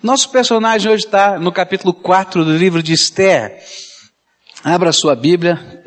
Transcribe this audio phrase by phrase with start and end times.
[0.00, 3.58] Nosso personagem hoje está no capítulo 4 do livro de Esther.
[4.62, 5.82] Abra sua Bíblia,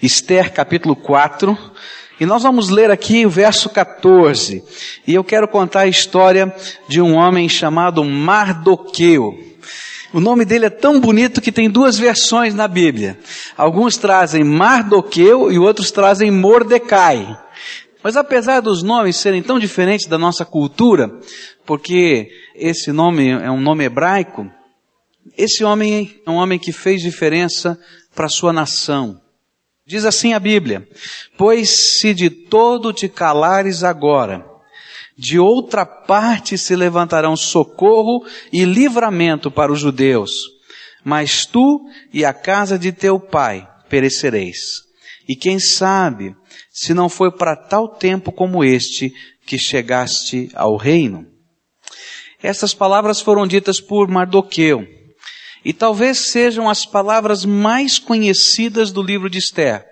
[0.00, 1.58] Esther capítulo 4,
[2.18, 4.64] e nós vamos ler aqui o verso 14.
[5.06, 6.54] E eu quero contar a história
[6.88, 9.38] de um homem chamado Mardoqueu.
[10.10, 13.18] O nome dele é tão bonito que tem duas versões na Bíblia.
[13.58, 17.38] Alguns trazem Mardoqueu e outros trazem Mordecai.
[18.02, 21.20] Mas apesar dos nomes serem tão diferentes da nossa cultura,
[21.66, 24.50] porque esse nome é um nome hebraico,
[25.36, 27.78] esse homem é um homem que fez diferença
[28.14, 29.20] para a sua nação.
[29.86, 30.88] Diz assim a Bíblia:
[31.36, 34.46] Pois se de todo te calares agora,
[35.16, 40.48] de outra parte se levantarão socorro e livramento para os judeus,
[41.04, 41.80] mas tu
[42.12, 44.82] e a casa de teu pai perecereis.
[45.28, 46.34] E quem sabe
[46.70, 49.12] se não foi para tal tempo como este
[49.44, 51.26] que chegaste ao reino.
[52.42, 54.86] Essas palavras foram ditas por Mardoqueu,
[55.64, 59.84] e talvez sejam as palavras mais conhecidas do livro de Esther.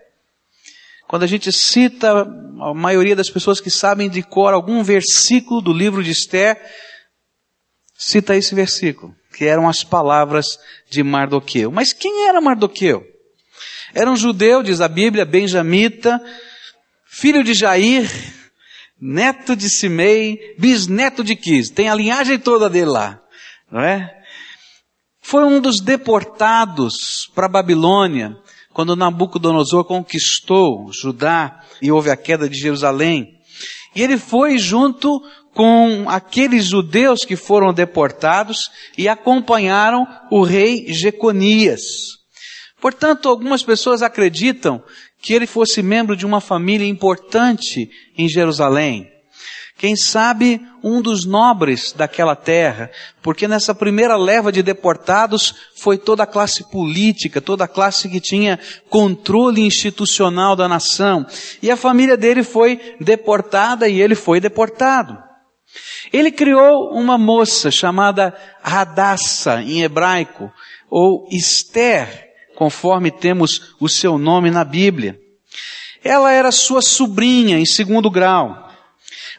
[1.06, 2.22] Quando a gente cita,
[2.60, 6.58] a maioria das pessoas que sabem de cor algum versículo do livro de Esther,
[7.96, 10.58] cita esse versículo, que eram as palavras
[10.88, 11.70] de Mardoqueu.
[11.70, 13.04] Mas quem era Mardoqueu?
[13.94, 16.20] Era um judeu, diz a Bíblia, benjamita,
[17.08, 18.08] filho de Jair,
[19.00, 21.70] neto de Simei, bisneto de Quis.
[21.70, 23.20] Tem a linhagem toda dele lá,
[23.70, 24.14] não é?
[25.20, 28.36] Foi um dos deportados para Babilônia
[28.72, 33.34] quando Nabucodonosor conquistou Judá e houve a queda de Jerusalém.
[33.94, 35.20] E ele foi junto
[35.52, 41.82] com aqueles judeus que foram deportados e acompanharam o rei Jeconias.
[42.80, 44.82] Portanto, algumas pessoas acreditam
[45.20, 49.10] que ele fosse membro de uma família importante em Jerusalém.
[49.78, 52.90] Quem sabe um dos nobres daquela terra,
[53.22, 58.20] porque nessa primeira leva de deportados foi toda a classe política, toda a classe que
[58.20, 58.58] tinha
[58.90, 61.24] controle institucional da nação.
[61.62, 65.16] E a família dele foi deportada e ele foi deportado.
[66.12, 70.50] Ele criou uma moça chamada Radassa em hebraico,
[70.90, 72.27] ou Esther,
[72.58, 75.16] conforme temos o seu nome na Bíblia.
[76.02, 78.68] Ela era sua sobrinha em segundo grau.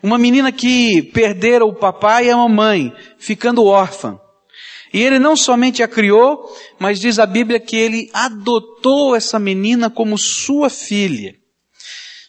[0.02, 4.18] Uma menina que perdera o papai e a mamãe, ficando órfã.
[4.94, 9.90] E ele não somente a criou, mas diz a Bíblia que ele adotou essa menina
[9.90, 11.36] como sua filha.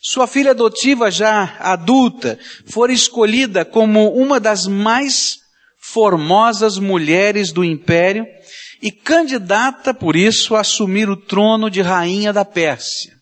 [0.03, 2.37] Sua filha adotiva, já adulta,
[2.67, 5.39] foi escolhida como uma das mais
[5.79, 8.27] formosas mulheres do império
[8.83, 13.13] e candidata, por isso, a assumir o trono de rainha da Pérsia.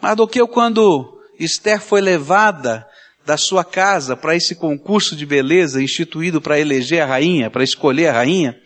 [0.00, 2.86] Mardoqueu, quando Esther foi levada
[3.24, 8.08] da sua casa para esse concurso de beleza instituído para eleger a rainha, para escolher
[8.08, 8.58] a rainha,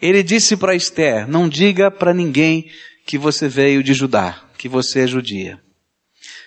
[0.00, 2.70] ele disse para Esther, não diga para ninguém
[3.06, 5.58] que você veio de Judá, que você é judia.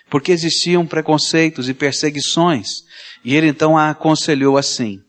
[0.08, 2.82] Porque existiam preconceitos e perseguições,
[3.24, 5.00] e ele então a aconselhou assim.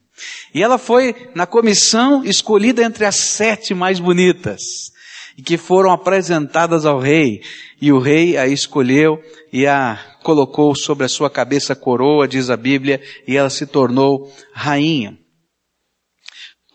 [0.54, 4.92] E ela foi na comissão escolhida entre as sete mais bonitas
[5.38, 7.42] e que foram apresentadas ao rei.
[7.82, 9.22] E o rei a escolheu
[9.52, 14.32] e a colocou sobre a sua cabeça coroa, diz a Bíblia, e ela se tornou
[14.54, 15.18] rainha.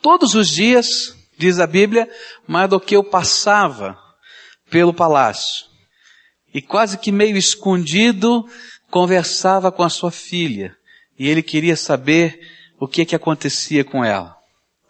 [0.02, 2.08] Todos os dias, diz a Bíblia,
[2.46, 3.98] Mardoqueu passava
[4.70, 5.66] pelo palácio
[6.52, 8.44] e quase que meio escondido
[8.90, 10.74] conversava com a sua filha.
[11.18, 12.40] E ele queria saber
[12.78, 14.36] o que que acontecia com ela.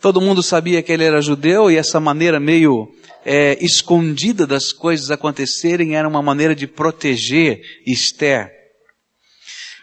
[0.01, 2.89] Todo mundo sabia que ele era judeu e essa maneira meio
[3.25, 8.57] é, escondida das coisas acontecerem era uma maneira de proteger Esther.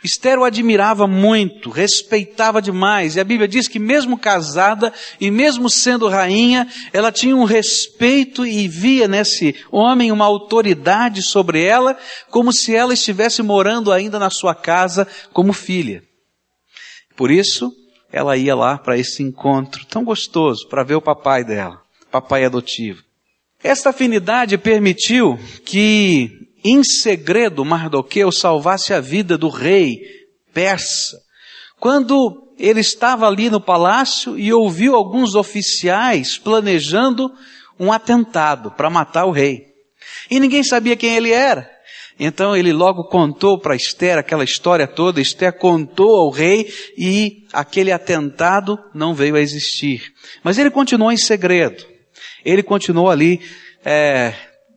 [0.03, 5.69] Esther o admirava muito, respeitava demais, e a Bíblia diz que mesmo casada e mesmo
[5.69, 11.97] sendo rainha, ela tinha um respeito e via nesse homem uma autoridade sobre ela,
[12.29, 16.03] como se ela estivesse morando ainda na sua casa como filha.
[17.15, 17.73] Por isso,
[18.13, 21.81] ela ia lá para esse encontro tão gostoso, para ver o papai dela,
[22.11, 23.01] papai adotivo.
[23.63, 26.29] Esta afinidade permitiu que,
[26.63, 29.97] em segredo, Mardoqueu salvasse a vida do rei
[30.53, 31.17] persa.
[31.79, 37.33] Quando ele estava ali no palácio e ouviu alguns oficiais planejando
[37.79, 39.65] um atentado para matar o rei.
[40.29, 41.67] E ninguém sabia quem ele era.
[42.19, 47.91] Então ele logo contou para Esther aquela história toda, Esther contou ao rei e aquele
[47.91, 50.13] atentado não veio a existir.
[50.43, 51.83] Mas ele continuou em segredo.
[52.45, 53.41] Ele continuou ali
[53.83, 54.33] é,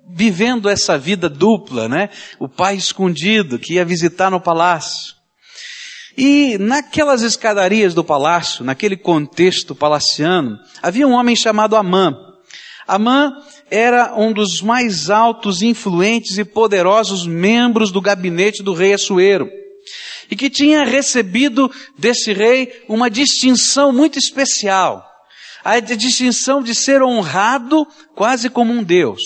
[0.08, 2.10] vivendo essa vida dupla, né?
[2.38, 5.14] O pai escondido que ia visitar no palácio.
[6.16, 12.25] E naquelas escadarias do palácio, naquele contexto palaciano, havia um homem chamado Amã.
[12.86, 13.32] Amã
[13.70, 19.50] era um dos mais altos, influentes e poderosos membros do gabinete do rei Assuero.
[20.30, 25.04] E que tinha recebido desse rei uma distinção muito especial.
[25.64, 29.22] A distinção de ser honrado quase como um Deus.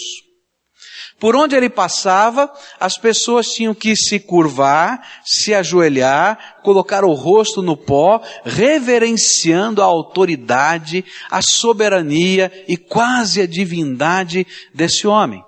[1.20, 2.50] Por onde ele passava,
[2.81, 9.84] as pessoas tinham que se curvar, se ajoelhar, colocar o rosto no pó, reverenciando a
[9.84, 15.44] autoridade, a soberania e quase a divindade desse homem.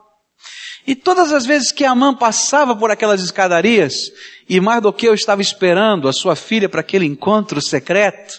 [0.87, 4.11] E todas as vezes que Amã passava por aquelas escadarias,
[4.47, 8.35] e Mardoqueu estava esperando a sua filha para aquele encontro secreto,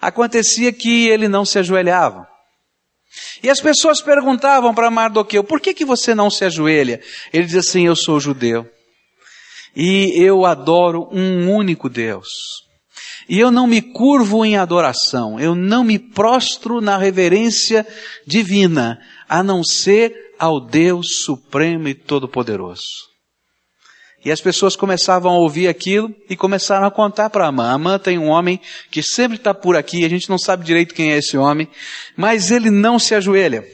[0.00, 2.31] acontecia que ele não se ajoelhava.
[3.42, 7.00] E as pessoas perguntavam para Mardoqueu, por que que você não se ajoelha?
[7.32, 8.68] Ele diz assim, eu sou judeu.
[9.74, 12.28] E eu adoro um único Deus.
[13.28, 17.86] E eu não me curvo em adoração, eu não me prostro na reverência
[18.26, 18.98] divina,
[19.28, 23.11] a não ser ao Deus supremo e todo-poderoso.
[24.24, 27.72] E as pessoas começavam a ouvir aquilo e começaram a contar para Amã.
[27.72, 28.60] Amã tem um homem
[28.90, 31.68] que sempre está por aqui, a gente não sabe direito quem é esse homem,
[32.16, 33.64] mas ele não se ajoelha.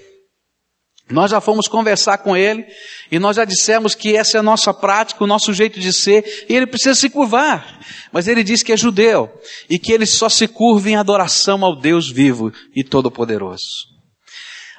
[1.11, 2.67] Nós já fomos conversar com ele
[3.11, 6.47] e nós já dissemos que essa é a nossa prática, o nosso jeito de ser,
[6.49, 7.81] e ele precisa se curvar.
[8.12, 9.31] Mas ele diz que é judeu
[9.71, 13.87] e que ele só se curva em adoração ao Deus vivo e todo-poderoso.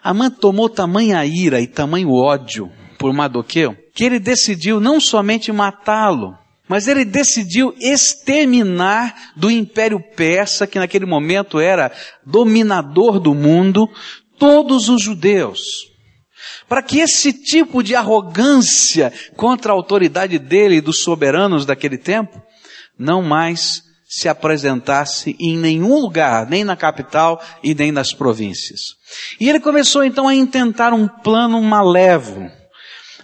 [0.03, 6.33] Amã tomou tamanha ira e tamanho ódio por Mardoqueu, que ele decidiu não somente matá-lo,
[6.69, 11.91] mas ele decidiu exterminar do Império Persa, que naquele momento era
[12.25, 13.89] dominador do mundo,
[14.37, 15.59] todos os judeus.
[16.65, 22.41] Para que esse tipo de arrogância contra a autoridade dele e dos soberanos daquele tempo
[22.97, 28.95] não mais se apresentasse em nenhum lugar, nem na capital e nem nas províncias.
[29.41, 32.58] E ele começou então a intentar um plano malévolo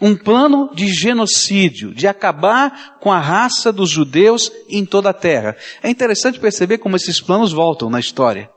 [0.02, 5.56] um plano de genocídio, de acabar com a raça dos judeus em toda a terra.
[5.82, 8.50] É interessante perceber como esses planos voltam na história.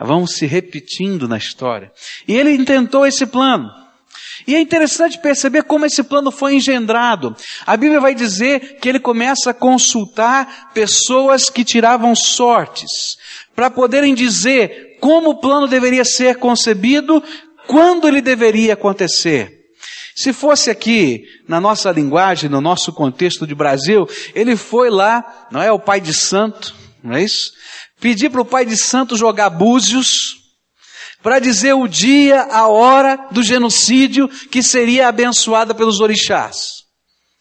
[0.00, 1.92] Vão se repetindo na história.
[2.26, 3.70] E ele intentou esse plano.
[4.46, 7.36] E é interessante perceber como esse plano foi engendrado.
[7.66, 13.16] A Bíblia vai dizer que ele começa a consultar pessoas que tiravam sortes,
[13.54, 17.22] para poderem dizer como o plano deveria ser concebido,
[17.66, 19.61] quando ele deveria acontecer.
[20.14, 25.62] Se fosse aqui, na nossa linguagem, no nosso contexto de Brasil, ele foi lá, não
[25.62, 27.52] é o pai de santo, não é isso?
[28.00, 30.36] Pedir para o pai de santo jogar búzios,
[31.22, 36.82] para dizer o dia, a hora do genocídio que seria abençoada pelos orixás.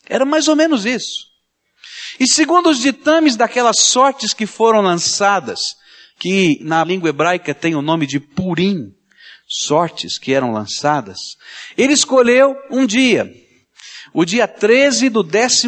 [0.07, 1.31] Era mais ou menos isso.
[2.19, 5.75] E segundo os ditames daquelas sortes que foram lançadas,
[6.19, 8.91] que na língua hebraica tem o nome de Purim,
[9.51, 11.35] sortes que eram lançadas,
[11.77, 13.29] ele escolheu um dia,
[14.13, 15.67] o dia 13 do 12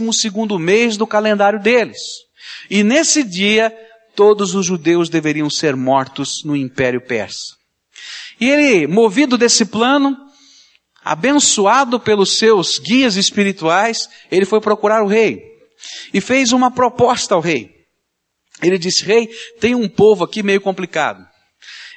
[0.58, 2.00] mês do calendário deles.
[2.70, 3.76] E nesse dia,
[4.16, 7.58] todos os judeus deveriam ser mortos no Império Persa.
[8.40, 10.16] E ele, movido desse plano,
[11.04, 15.42] abençoado pelos seus guias espirituais, ele foi procurar o rei
[16.14, 17.70] e fez uma proposta ao rei.
[18.62, 19.28] Ele disse: Rei,
[19.60, 21.33] tem um povo aqui meio complicado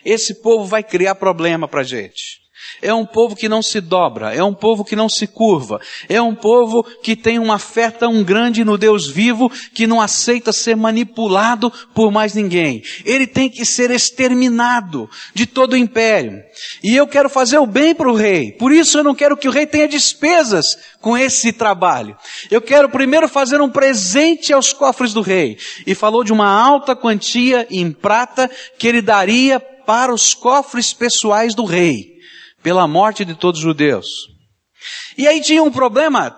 [0.06, 2.45] esse povo vai criar problema para a gente.
[2.82, 6.20] É um povo que não se dobra, é um povo que não se curva, é
[6.20, 10.76] um povo que tem uma fé tão grande no Deus vivo que não aceita ser
[10.76, 12.82] manipulado por mais ninguém.
[13.04, 16.42] Ele tem que ser exterminado de todo o império.
[16.82, 19.48] E eu quero fazer o bem para o rei, por isso eu não quero que
[19.48, 22.16] o rei tenha despesas com esse trabalho.
[22.50, 25.56] Eu quero primeiro fazer um presente aos cofres do rei.
[25.86, 31.54] E falou de uma alta quantia em prata que ele daria para os cofres pessoais
[31.54, 32.15] do rei,
[32.66, 34.08] pela morte de todos os judeus.
[35.16, 36.36] E aí tinha um problema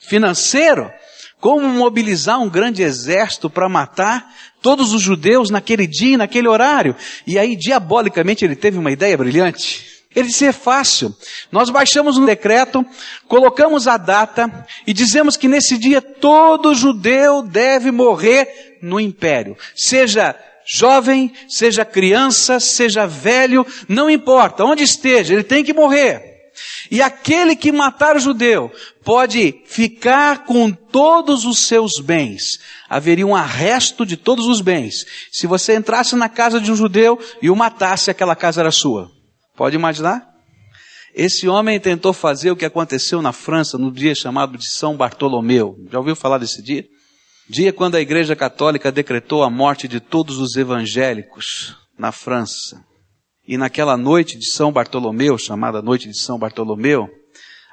[0.00, 0.90] financeiro,
[1.38, 6.96] como mobilizar um grande exército para matar todos os judeus naquele dia, naquele horário.
[7.26, 9.84] E aí, diabolicamente, ele teve uma ideia brilhante.
[10.16, 11.14] Ele disse, é fácil.
[11.50, 12.82] Nós baixamos um decreto,
[13.28, 19.54] colocamos a data e dizemos que nesse dia todo judeu deve morrer no império.
[19.76, 20.34] Seja
[20.66, 26.32] jovem, seja criança, seja velho, não importa, onde esteja, ele tem que morrer.
[26.90, 28.70] E aquele que matar o judeu
[29.02, 32.58] pode ficar com todos os seus bens.
[32.88, 35.06] Haveria um arresto de todos os bens.
[35.30, 39.10] Se você entrasse na casa de um judeu e o matasse, aquela casa era sua.
[39.56, 40.30] Pode imaginar?
[41.14, 45.76] Esse homem tentou fazer o que aconteceu na França no dia chamado de São Bartolomeu.
[45.90, 46.86] Já ouviu falar desse dia?
[47.52, 52.82] Dia quando a Igreja Católica decretou a morte de todos os evangélicos na França.
[53.46, 57.10] E naquela noite de São Bartolomeu, chamada Noite de São Bartolomeu,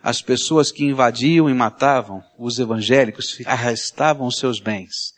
[0.03, 5.13] as pessoas que invadiam e matavam os evangélicos arrestavam os seus bens.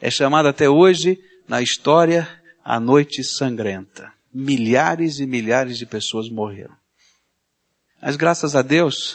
[0.00, 2.26] É chamada até hoje, na história,
[2.64, 4.10] a Noite Sangrenta.
[4.32, 6.74] Milhares e milhares de pessoas morreram.
[8.00, 9.14] Mas graças a Deus,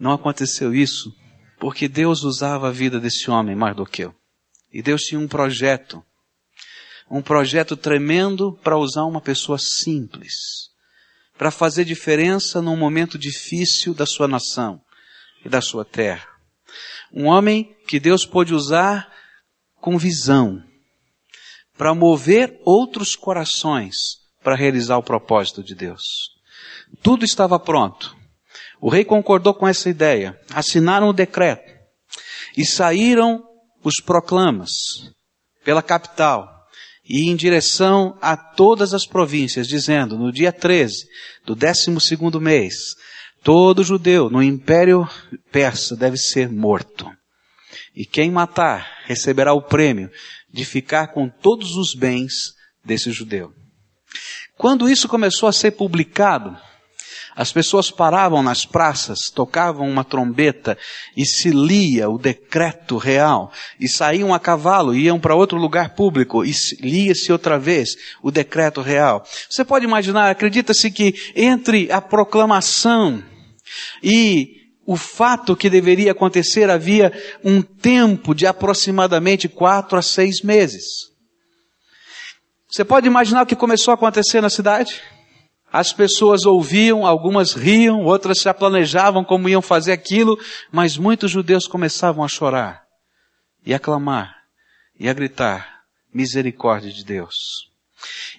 [0.00, 1.12] não aconteceu isso
[1.58, 4.14] porque Deus usava a vida desse homem, Mardoqueu.
[4.72, 6.04] E Deus tinha um projeto.
[7.10, 10.68] Um projeto tremendo para usar uma pessoa simples.
[11.36, 14.80] Para fazer diferença num momento difícil da sua nação
[15.44, 16.28] e da sua terra.
[17.12, 19.10] Um homem que Deus pôde usar
[19.80, 20.62] com visão.
[21.76, 26.02] Para mover outros corações para realizar o propósito de Deus.
[27.02, 28.17] Tudo estava pronto.
[28.80, 31.72] O rei concordou com essa ideia, assinaram o decreto
[32.56, 33.42] e saíram
[33.82, 34.70] os proclamas
[35.64, 36.48] pela capital
[37.08, 41.06] e em direção a todas as províncias, dizendo, no dia 13
[41.46, 42.94] do 12 segundo mês,
[43.42, 45.08] todo judeu no império
[45.50, 47.10] persa deve ser morto.
[47.94, 50.10] E quem matar receberá o prêmio
[50.52, 52.54] de ficar com todos os bens
[52.84, 53.52] desse judeu.
[54.56, 56.56] Quando isso começou a ser publicado,
[57.38, 60.76] as pessoas paravam nas praças, tocavam uma trombeta
[61.16, 63.52] e se lia o decreto real.
[63.78, 67.90] E saíam a cavalo, iam para outro lugar público e lia-se outra vez
[68.24, 69.24] o decreto real.
[69.48, 73.22] Você pode imaginar, acredita-se que entre a proclamação
[74.02, 77.12] e o fato que deveria acontecer havia
[77.44, 80.84] um tempo de aproximadamente quatro a seis meses.
[82.68, 85.00] Você pode imaginar o que começou a acontecer na cidade?
[85.72, 90.38] As pessoas ouviam, algumas riam, outras já planejavam como iam fazer aquilo,
[90.72, 92.82] mas muitos judeus começavam a chorar
[93.64, 94.34] e a clamar
[94.98, 95.82] e a gritar
[96.12, 97.67] misericórdia de Deus.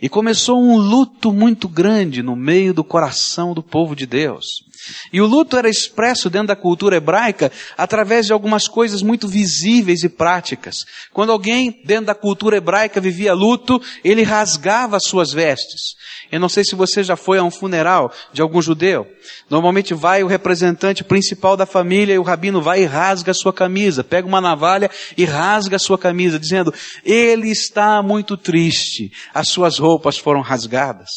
[0.02, 4.70] E começou um luto muito grande no meio do coração do povo de Deus.
[5.12, 10.04] E o luto era expresso dentro da cultura hebraica através de algumas coisas muito visíveis
[10.04, 10.86] e práticas.
[11.14, 15.96] Quando alguém dentro da cultura hebraica vivia luto, ele rasgava as suas vestes.
[16.32, 19.08] Eu não sei se você já foi a um funeral de algum judeu.
[19.50, 23.52] Normalmente vai o representante principal da família e o rabino vai e rasga a sua
[23.52, 26.74] camisa, pega uma navalha e rasga a sua camisa, dizendo,
[27.04, 29.12] ele está muito triste,
[29.50, 31.10] suas roupas foram rasgadas.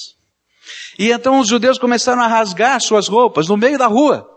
[0.98, 4.28] E então os judeus começaram a rasgar suas roupas no meio da rua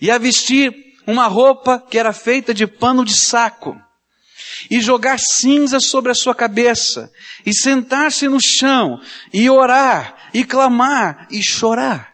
[0.00, 0.72] e a vestir
[1.06, 3.76] uma roupa que era feita de pano de saco
[4.70, 7.12] e jogar cinzas sobre a sua cabeça,
[7.46, 9.00] e sentar-se no chão,
[9.32, 12.12] e orar, e clamar, e chorar.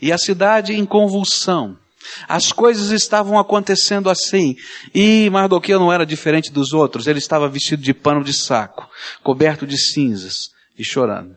[0.00, 1.78] E a cidade em convulsão.
[2.28, 4.56] As coisas estavam acontecendo assim,
[4.94, 8.88] e Mardoqueu não era diferente dos outros, ele estava vestido de pano de saco,
[9.22, 11.34] coberto de cinzas, e chorando.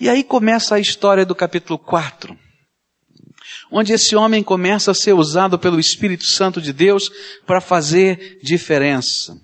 [0.00, 2.36] E aí começa a história do capítulo 4
[3.70, 7.10] onde esse homem começa a ser usado pelo Espírito Santo de Deus
[7.44, 9.36] para fazer diferença.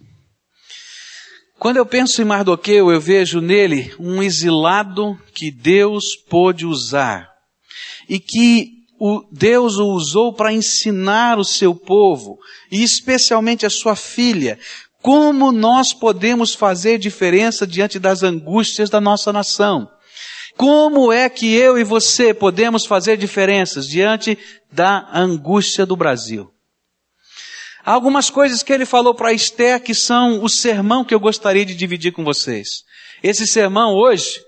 [1.58, 7.28] Quando eu penso em Mardoqueu, eu vejo nele um exilado que Deus pôde usar
[8.08, 12.38] e que o Deus o usou para ensinar o seu povo
[12.71, 14.59] e especialmente a sua filha
[15.00, 19.90] como nós podemos fazer diferença diante das angústias da nossa nação.
[20.54, 24.37] Como é que eu e você podemos fazer diferenças diante
[24.71, 26.52] da angústia do Brasil?
[27.83, 31.64] Há algumas coisas que ele falou para Esther que são o sermão que eu gostaria
[31.64, 32.85] de dividir com vocês.
[33.23, 34.38] Esse sermão hoje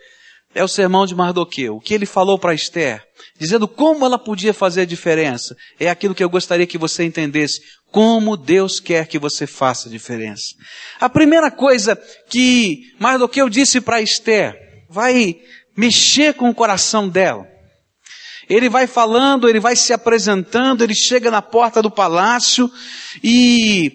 [0.54, 1.76] é o sermão de Mardoqueu.
[1.76, 3.02] O que ele falou para Esther,
[3.38, 7.60] dizendo como ela podia fazer a diferença, é aquilo que eu gostaria que você entendesse.
[7.90, 10.54] Como Deus quer que você faça a diferença.
[11.00, 11.96] A primeira coisa
[12.30, 14.56] que Mardoqueu disse para Esther,
[14.88, 15.36] vai
[15.76, 17.46] mexer com o coração dela.
[18.48, 22.70] Ele vai falando, ele vai se apresentando, ele chega na porta do palácio
[23.22, 23.92] e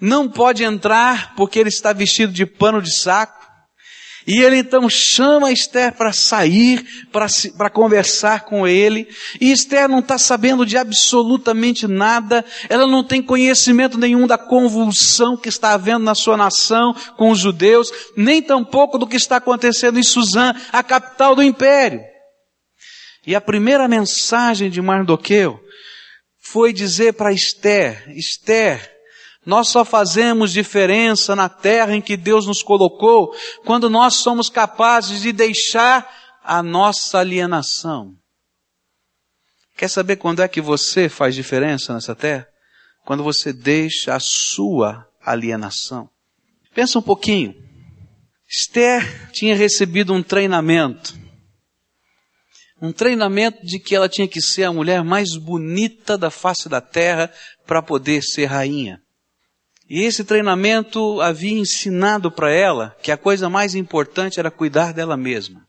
[0.00, 3.39] não pode entrar porque ele está vestido de pano de saco.
[4.26, 6.84] E ele então chama Esther para sair,
[7.56, 9.08] para conversar com ele.
[9.40, 12.44] E Esther não está sabendo de absolutamente nada.
[12.68, 17.38] Ela não tem conhecimento nenhum da convulsão que está havendo na sua nação com os
[17.38, 22.00] judeus, nem tampouco do que está acontecendo em Suzã, a capital do império.
[23.26, 25.60] E a primeira mensagem de Mardoqueu
[26.42, 28.99] foi dizer para Esther, Esther,
[29.44, 35.22] nós só fazemos diferença na terra em que Deus nos colocou quando nós somos capazes
[35.22, 36.08] de deixar
[36.44, 38.14] a nossa alienação.
[39.76, 42.46] Quer saber quando é que você faz diferença nessa terra?
[43.04, 46.10] Quando você deixa a sua alienação.
[46.74, 47.54] Pensa um pouquinho.
[48.46, 51.18] Esther tinha recebido um treinamento.
[52.82, 56.80] Um treinamento de que ela tinha que ser a mulher mais bonita da face da
[56.80, 57.32] terra
[57.66, 59.00] para poder ser rainha.
[59.90, 65.16] E esse treinamento havia ensinado para ela que a coisa mais importante era cuidar dela
[65.16, 65.66] mesma.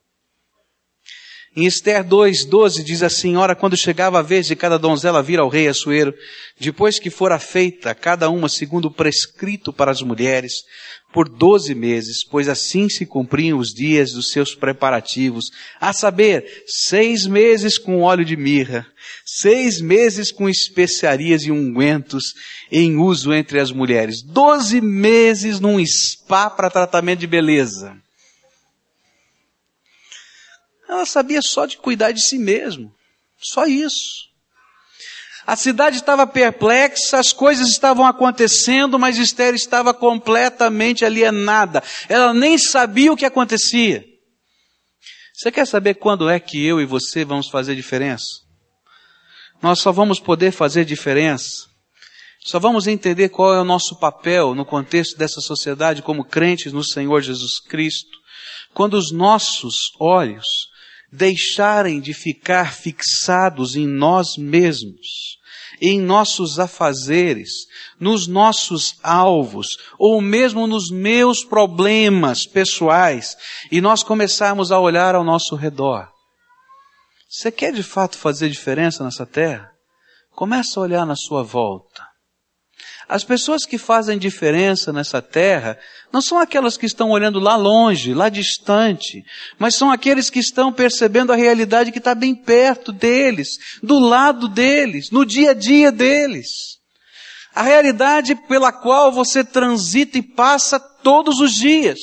[1.54, 5.50] Em Esther 2,12 diz assim, ora, quando chegava a vez de cada donzela vir ao
[5.50, 6.14] rei Assuero,
[6.58, 10.64] depois que fora feita cada uma segundo o prescrito para as mulheres,
[11.12, 17.28] por doze meses, pois assim se cumpriam os dias dos seus preparativos, a saber, seis
[17.28, 18.88] meses com óleo de mirra,
[19.26, 22.34] seis meses com especiarias e ungüentos
[22.72, 28.01] em uso entre as mulheres, doze meses num spa para tratamento de beleza.
[30.92, 32.94] Ela sabia só de cuidar de si mesmo.
[33.40, 34.30] Só isso.
[35.48, 41.82] A cidade estava perplexa, as coisas estavam acontecendo, mas Esther estava completamente alienada.
[42.10, 44.06] Ela nem sabia o que acontecia.
[45.34, 48.42] Você quer saber quando é que eu e você vamos fazer diferença?
[49.62, 51.68] Nós só vamos poder fazer diferença.
[52.44, 56.84] Só vamos entender qual é o nosso papel no contexto dessa sociedade como crentes no
[56.84, 58.18] Senhor Jesus Cristo,
[58.74, 60.71] quando os nossos olhos
[61.12, 65.38] deixarem de ficar fixados em nós mesmos,
[65.82, 67.68] em nossos afazeres,
[68.00, 73.36] nos nossos alvos, ou mesmo nos meus problemas pessoais,
[73.72, 76.08] e nós começarmos a olhar ao nosso redor.
[77.30, 79.72] Você quer de fato fazer diferença nessa terra?
[80.32, 82.11] Começa a olhar na sua volta.
[83.12, 85.78] As pessoas que fazem diferença nessa terra
[86.14, 89.22] não são aquelas que estão olhando lá longe, lá distante,
[89.60, 94.48] mas são aqueles que estão percebendo a realidade que está bem perto deles, do lado
[94.48, 96.48] deles, no dia a dia deles.
[97.54, 102.00] A realidade pela qual você transita e passa todos os dias.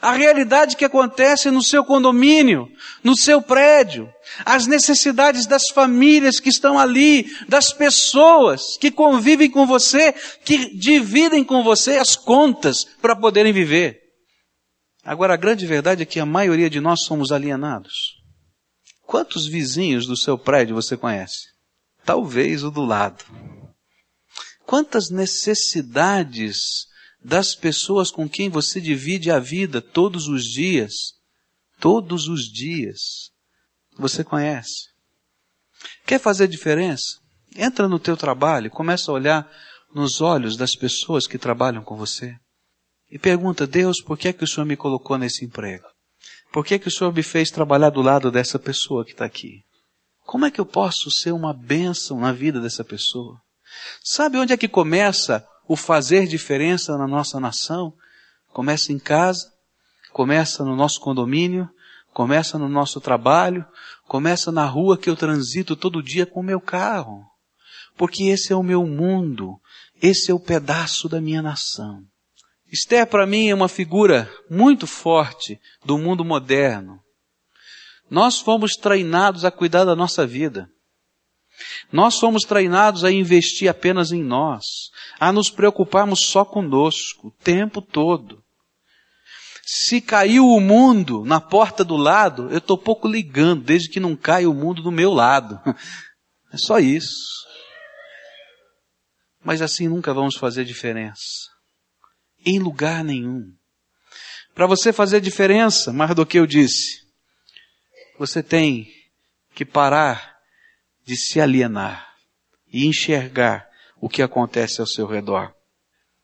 [0.00, 2.68] A realidade que acontece no seu condomínio,
[3.02, 4.08] no seu prédio,
[4.44, 10.12] as necessidades das famílias que estão ali, das pessoas que convivem com você,
[10.44, 14.00] que dividem com você as contas para poderem viver.
[15.04, 18.16] Agora, a grande verdade é que a maioria de nós somos alienados.
[19.06, 21.46] Quantos vizinhos do seu prédio você conhece?
[22.04, 23.24] Talvez o do lado.
[24.66, 26.86] Quantas necessidades
[27.26, 31.14] das pessoas com quem você divide a vida todos os dias,
[31.80, 33.32] todos os dias,
[33.98, 34.90] você conhece.
[36.06, 37.18] Quer fazer diferença?
[37.56, 39.50] Entra no teu trabalho, começa a olhar
[39.92, 42.36] nos olhos das pessoas que trabalham com você
[43.10, 45.86] e pergunta, Deus, por que é que o Senhor me colocou nesse emprego?
[46.52, 49.24] Por que é que o Senhor me fez trabalhar do lado dessa pessoa que está
[49.24, 49.64] aqui?
[50.24, 53.40] Como é que eu posso ser uma bênção na vida dessa pessoa?
[54.04, 57.92] Sabe onde é que começa o fazer diferença na nossa nação?
[58.52, 59.52] Começa em casa,
[60.12, 61.68] começa no nosso condomínio,
[62.12, 63.66] começa no nosso trabalho,
[64.08, 67.24] começa na rua que eu transito todo dia com o meu carro.
[67.96, 69.60] Porque esse é o meu mundo,
[70.00, 72.02] esse é o pedaço da minha nação.
[72.70, 77.00] Esther para mim é uma figura muito forte do mundo moderno.
[78.10, 80.68] Nós fomos treinados a cuidar da nossa vida.
[81.92, 87.80] Nós somos treinados a investir apenas em nós, a nos preocuparmos só conosco o tempo
[87.80, 88.44] todo.
[89.64, 94.14] Se caiu o mundo na porta do lado, eu estou pouco ligando, desde que não
[94.14, 95.60] caia o mundo do meu lado.
[96.52, 97.44] É só isso.
[99.44, 101.50] Mas assim nunca vamos fazer diferença.
[102.46, 103.52] Em lugar nenhum.
[104.54, 107.04] Para você fazer diferença, mais do que eu disse,
[108.16, 108.88] você tem
[109.54, 110.36] que parar
[111.04, 112.14] de se alienar
[112.72, 113.68] e enxergar
[114.00, 115.54] o que acontece ao seu redor.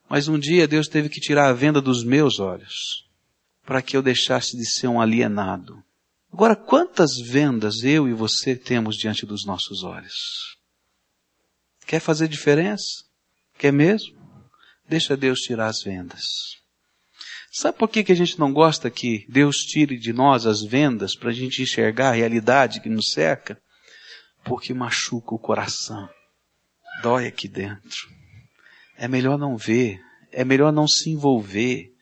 [0.09, 3.09] Mas um dia Deus teve que tirar a venda dos meus olhos
[3.65, 5.83] para que eu deixasse de ser um alienado.
[6.33, 10.59] Agora, quantas vendas eu e você temos diante dos nossos olhos?
[11.87, 13.05] Quer fazer diferença?
[13.59, 14.17] Quer mesmo?
[14.89, 16.23] Deixa Deus tirar as vendas.
[17.51, 21.15] Sabe por que, que a gente não gosta que Deus tire de nós as vendas
[21.15, 23.61] para a gente enxergar a realidade que nos cerca?
[24.43, 26.09] Porque machuca o coração.
[27.01, 28.11] Dói aqui dentro.
[28.97, 30.01] É melhor não ver.
[30.31, 31.93] É melhor não se envolver.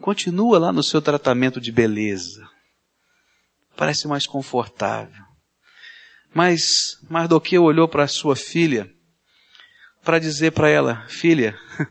[0.00, 2.48] Continua lá no seu tratamento de beleza.
[3.76, 5.24] Parece mais confortável.
[6.32, 8.92] Mas Mardoqueu olhou para sua filha
[10.02, 11.58] para dizer para ela: Filha,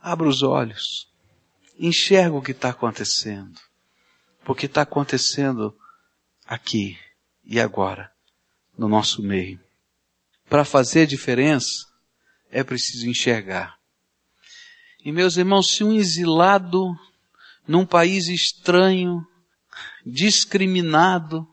[0.00, 1.10] abra os olhos,
[1.78, 3.60] enxerga o que está acontecendo,
[4.44, 5.76] porque está acontecendo
[6.46, 6.96] aqui
[7.44, 8.10] e agora,
[8.78, 9.65] no nosso meio.
[10.48, 11.86] Para fazer diferença,
[12.50, 13.76] é preciso enxergar.
[15.04, 16.88] E meus irmãos, se um exilado
[17.66, 19.20] num país estranho,
[20.04, 21.46] discriminado,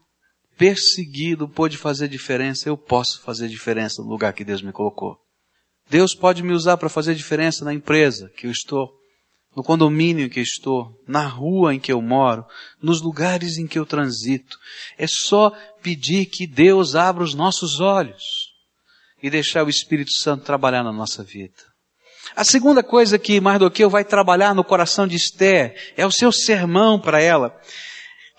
[0.58, 5.18] perseguido pôde fazer diferença, eu posso fazer diferença no lugar que Deus me colocou.
[5.90, 8.92] Deus pode me usar para fazer diferença na empresa que eu estou,
[9.56, 12.46] no condomínio que estou, na rua em que eu moro,
[12.82, 14.58] nos lugares em que eu transito.
[14.98, 15.52] É só
[15.82, 18.43] pedir que Deus abra os nossos olhos
[19.24, 21.56] e deixar o Espírito Santo trabalhar na nossa vida.
[22.36, 27.00] A segunda coisa que Mardoqueu vai trabalhar no coração de Esther é o seu sermão
[27.00, 27.58] para ela.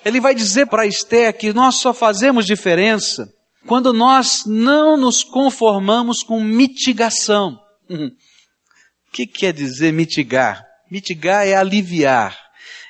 [0.05, 3.33] Ele vai dizer para Esther que nós só fazemos diferença
[3.67, 7.59] quando nós não nos conformamos com mitigação.
[7.89, 8.11] O
[9.11, 10.67] que quer dizer mitigar?
[10.91, 12.39] Mitigar é aliviar,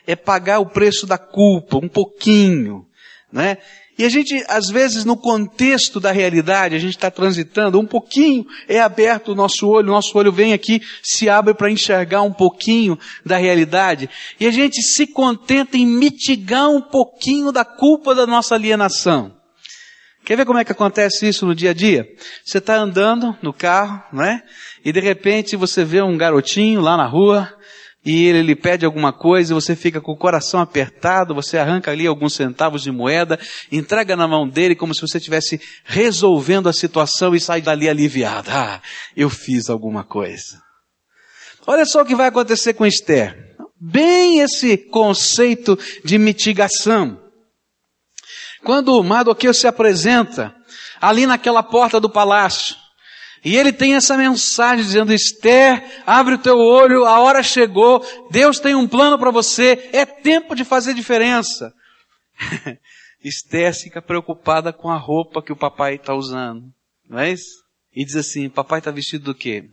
[0.05, 2.87] é pagar o preço da culpa, um pouquinho,
[3.33, 3.59] né?
[3.97, 8.45] E a gente, às vezes, no contexto da realidade, a gente está transitando, um pouquinho
[8.69, 12.33] é aberto o nosso olho, o nosso olho vem aqui, se abre para enxergar um
[12.33, 18.27] pouquinho da realidade, e a gente se contenta em mitigar um pouquinho da culpa da
[18.27, 19.33] nossa alienação.
[20.25, 22.09] Quer ver como é que acontece isso no dia a dia?
[22.45, 24.43] Você está andando no carro, né?
[24.83, 27.53] E de repente você vê um garotinho lá na rua,
[28.05, 31.91] e ele lhe pede alguma coisa, e você fica com o coração apertado, você arranca
[31.91, 33.39] ali alguns centavos de moeda,
[33.73, 38.51] entrega na mão dele como se você estivesse resolvendo a situação e sai dali aliviado.
[38.51, 38.83] Ah,
[39.17, 40.63] eu fiz alguma coisa.
[41.67, 43.57] Olha só o que vai acontecer com Esther.
[43.81, 47.19] Bem esse conceito de mitigação.
[48.63, 50.55] Quando Mardoqueu se apresenta
[51.01, 52.77] ali naquela porta do palácio,
[53.45, 58.59] e ele tem essa mensagem dizendo, Esther, abre o teu olho, a hora chegou, Deus
[58.59, 61.75] tem um plano para você, é tempo de fazer diferença.
[63.23, 66.73] Esther fica preocupada com a roupa que o papai está usando,
[67.09, 67.63] não é isso?
[67.93, 69.71] E diz assim, papai está vestido do quê?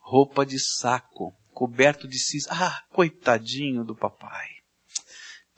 [0.00, 2.46] Roupa de saco, coberto de cis.
[2.48, 4.48] Ah, coitadinho do papai.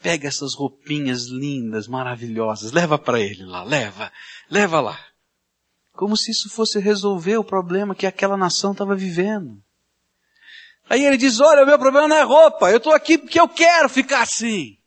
[0.01, 4.11] Pega essas roupinhas lindas, maravilhosas, leva para ele lá, leva,
[4.49, 4.99] leva lá.
[5.93, 9.63] Como se isso fosse resolver o problema que aquela nação estava vivendo.
[10.89, 13.47] Aí ele diz, olha, o meu problema não é roupa, eu estou aqui porque eu
[13.47, 14.77] quero ficar assim.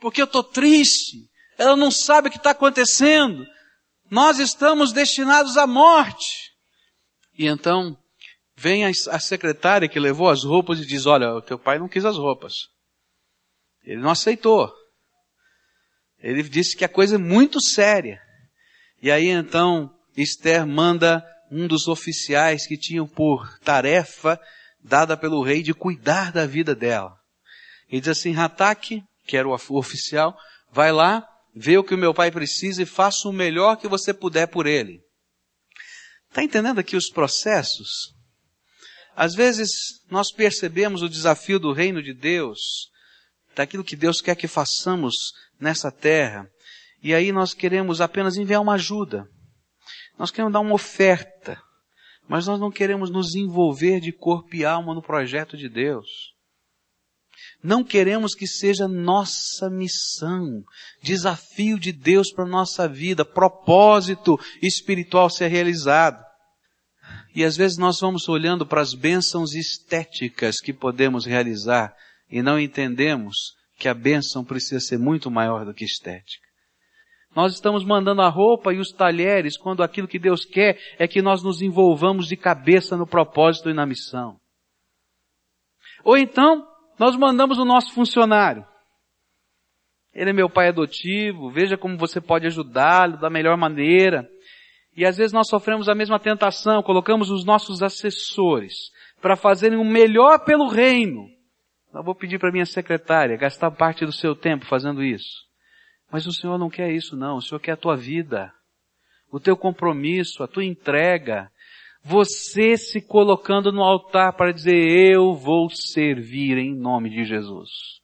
[0.00, 1.28] Porque eu estou triste.
[1.56, 3.44] Ela não sabe o que está acontecendo.
[4.10, 6.52] Nós estamos destinados à morte.
[7.36, 7.96] E então,
[8.56, 11.88] vem a, a secretária que levou as roupas e diz, olha, o teu pai não
[11.88, 12.54] quis as roupas.
[13.82, 14.72] Ele não aceitou.
[16.20, 18.20] Ele disse que a coisa é muito séria.
[19.00, 24.38] E aí então, Esther manda um dos oficiais que tinham por tarefa
[24.82, 27.16] dada pelo rei de cuidar da vida dela.
[27.90, 30.36] E diz assim, Hataque, que era o oficial,
[30.70, 34.12] vai lá, vê o que o meu pai precisa e faça o melhor que você
[34.12, 35.00] puder por ele.
[36.28, 38.14] Está entendendo aqui os processos?
[39.16, 39.70] Às vezes
[40.10, 42.90] nós percebemos o desafio do reino de Deus,
[43.54, 46.48] daquilo que Deus quer que façamos nessa terra,
[47.02, 49.28] e aí nós queremos apenas enviar uma ajuda.
[50.18, 51.62] Nós queremos dar uma oferta,
[52.28, 56.08] mas nós não queremos nos envolver de corpo e alma no projeto de Deus.
[57.62, 60.62] Não queremos que seja nossa missão,
[61.02, 66.24] desafio de Deus para nossa vida, propósito espiritual ser realizado.
[67.34, 71.94] E às vezes nós vamos olhando para as bênçãos estéticas que podemos realizar
[72.30, 73.36] e não entendemos
[73.78, 76.47] que a bênção precisa ser muito maior do que estética.
[77.38, 81.22] Nós estamos mandando a roupa e os talheres quando aquilo que Deus quer é que
[81.22, 84.40] nós nos envolvamos de cabeça no propósito e na missão.
[86.02, 86.66] Ou então,
[86.98, 88.66] nós mandamos o nosso funcionário.
[90.12, 94.28] Ele é meu pai adotivo, veja como você pode ajudá-lo da melhor maneira.
[94.96, 98.90] E às vezes nós sofremos a mesma tentação, colocamos os nossos assessores
[99.22, 101.28] para fazerem o melhor pelo reino.
[101.94, 105.47] Eu vou pedir para minha secretária gastar parte do seu tempo fazendo isso.
[106.10, 108.52] Mas o Senhor não quer isso não, o Senhor quer a tua vida,
[109.30, 111.50] o teu compromisso, a tua entrega,
[112.02, 117.98] você se colocando no altar para dizer, eu vou servir em nome de Jesus.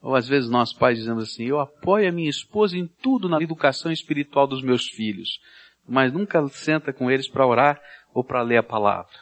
[0.00, 3.40] Ou às vezes nós pais dizemos assim, eu apoio a minha esposa em tudo na
[3.40, 5.40] educação espiritual dos meus filhos,
[5.86, 7.80] mas nunca senta com eles para orar
[8.12, 9.12] ou para ler a palavra.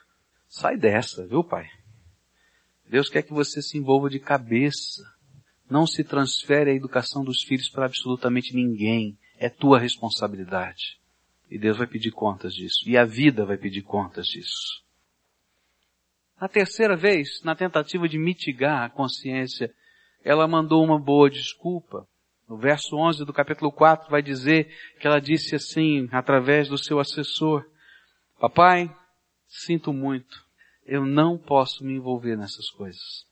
[0.49, 1.69] Sai dessa, viu pai?
[2.88, 5.03] Deus quer que você se envolva de cabeça
[5.68, 9.16] não se transfere a educação dos filhos para absolutamente ninguém.
[9.38, 10.98] É tua responsabilidade.
[11.50, 12.88] E Deus vai pedir contas disso.
[12.88, 14.85] E a vida vai pedir contas disso.
[16.38, 19.72] A terceira vez, na tentativa de mitigar a consciência,
[20.22, 22.07] ela mandou uma boa desculpa.
[22.48, 24.68] No verso 11 do capítulo 4 vai dizer
[25.00, 27.64] que ela disse assim, através do seu assessor,
[28.38, 28.94] Papai,
[29.48, 30.44] sinto muito.
[30.85, 33.26] Eu não posso me envolver nessas coisas.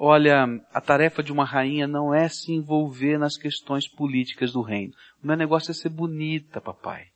[0.00, 4.94] Olha, a tarefa de uma rainha não é se envolver nas questões políticas do reino.
[5.20, 7.08] O meu negócio é ser bonita, papai.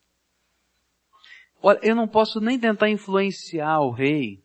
[1.62, 4.42] Olha, eu não posso nem tentar influenciar o rei,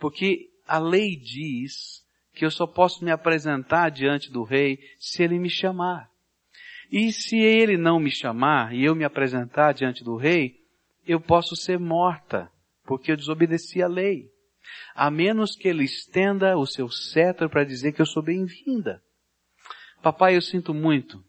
[0.00, 5.38] porque a lei diz que eu só posso me apresentar diante do rei se ele
[5.38, 6.10] me chamar.
[6.90, 10.58] E se ele não me chamar e eu me apresentar diante do rei,
[11.06, 12.50] eu posso ser morta,
[12.86, 14.32] porque eu desobedeci a lei.
[14.94, 19.02] A menos que ele estenda o seu cetro para dizer que eu sou bem-vinda.
[20.02, 21.24] Papai, eu sinto muito.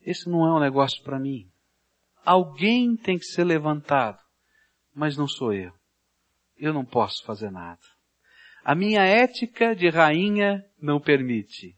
[0.00, 1.50] Esse não é um negócio para mim.
[2.24, 4.18] Alguém tem que ser levantado,
[4.94, 5.72] mas não sou eu.
[6.56, 7.80] Eu não posso fazer nada.
[8.64, 11.76] A minha ética de rainha não permite.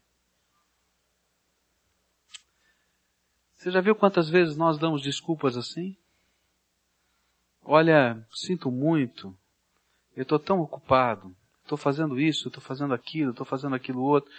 [3.53, 5.97] Você já viu quantas vezes nós damos desculpas assim?
[7.61, 9.37] Olha, sinto muito,
[10.19, 14.29] eu estou tão ocupado, estou fazendo isso, estou fazendo aquilo, estou fazendo aquilo outro.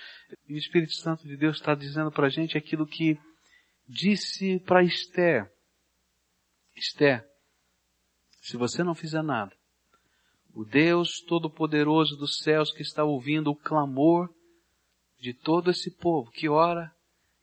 [0.47, 3.19] E o Espírito Santo de Deus está dizendo para a gente aquilo que
[3.89, 5.51] disse para Esther.
[6.77, 7.27] Esther,
[8.43, 9.57] se você não fizer nada,
[10.53, 14.29] o Deus Todo-Poderoso dos céus que está ouvindo o clamor
[15.19, 16.95] de todo esse povo que ora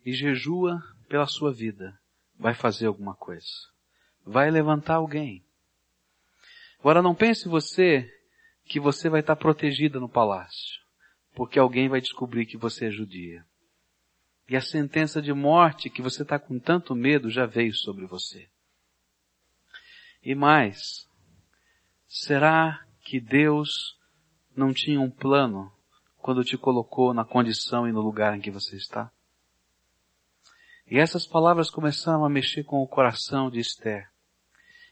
[0.05, 1.99] e jejua pela sua vida,
[2.37, 3.47] vai fazer alguma coisa.
[4.23, 5.43] Vai levantar alguém.
[6.77, 8.07] Agora não pense você
[8.67, 10.81] que você vai estar protegida no palácio,
[11.33, 13.45] porque alguém vai descobrir que você é judia.
[14.49, 18.47] E a sentença de morte que você está com tanto medo já veio sobre você.
[20.23, 21.09] E mais,
[22.07, 23.97] será que Deus
[24.55, 25.71] não tinha um plano
[26.17, 29.11] quando te colocou na condição e no lugar em que você está?
[30.89, 34.09] E essas palavras começaram a mexer com o coração de Esther.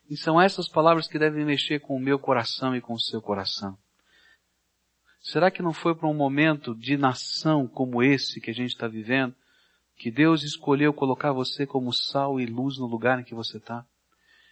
[0.10, 3.22] E são essas palavras que devem mexer com o meu coração e com o seu
[3.22, 3.78] coração.
[5.20, 8.88] Será que não foi para um momento de nação como esse que a gente está
[8.88, 9.36] vivendo
[9.98, 13.86] que Deus escolheu colocar você como sal e luz no lugar em que você está?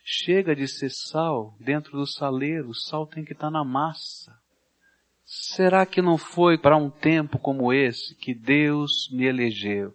[0.04, 4.36] Chega de ser sal dentro do saleiro, o sal tem que estar na massa.
[5.26, 9.94] Será que não foi para um tempo como esse que Deus me elegeu?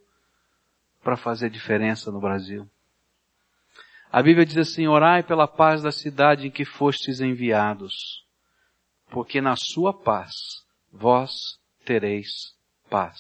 [1.03, 2.69] para fazer diferença no Brasil.
[4.11, 8.25] A Bíblia diz assim, orai pela paz da cidade em que fostes enviados,
[9.11, 10.33] porque na sua paz
[10.91, 11.31] vós
[11.85, 12.55] tereis
[12.89, 13.19] paz.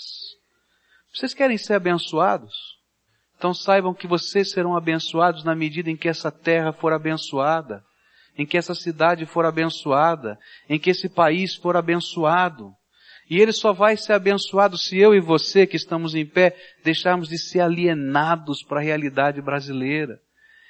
[1.12, 2.54] Vocês querem ser abençoados?
[3.36, 7.84] Então saibam que vocês serão abençoados na medida em que essa terra for abençoada,
[8.36, 10.38] em que essa cidade for abençoada,
[10.70, 12.72] em que esse país for abençoado.
[13.28, 17.28] E ele só vai ser abençoado se eu e você que estamos em pé deixarmos
[17.28, 20.18] de ser alienados para a realidade brasileira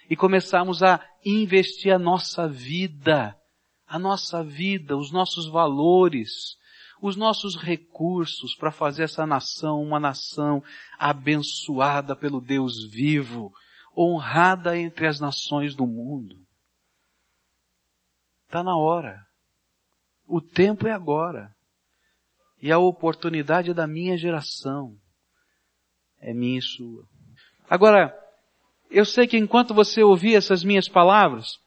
[0.08, 3.36] e começarmos a investir a nossa vida,
[3.86, 6.56] a nossa vida, os nossos valores,
[7.00, 10.62] os nossos recursos para fazer essa nação uma nação
[10.98, 13.52] abençoada pelo Deus vivo,
[13.96, 16.36] honrada entre as nações do mundo.
[18.44, 19.26] Está na hora.
[20.26, 21.54] O tempo é agora.
[22.60, 24.96] E a oportunidade é da minha geração.
[26.20, 27.06] É minha e sua.
[27.68, 28.14] Agora,
[28.90, 31.58] eu sei que enquanto você ouvia essas minhas palavras,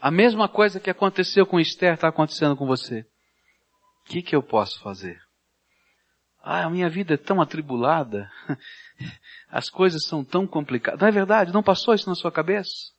[0.00, 3.06] a mesma coisa que aconteceu com Esther está acontecendo com você.
[4.00, 5.20] O que, que eu posso fazer?
[6.42, 8.28] Ah, a minha vida é tão atribulada.
[9.48, 11.00] As coisas são tão complicadas.
[11.00, 11.52] Não é verdade?
[11.52, 12.90] Não passou isso na sua cabeça?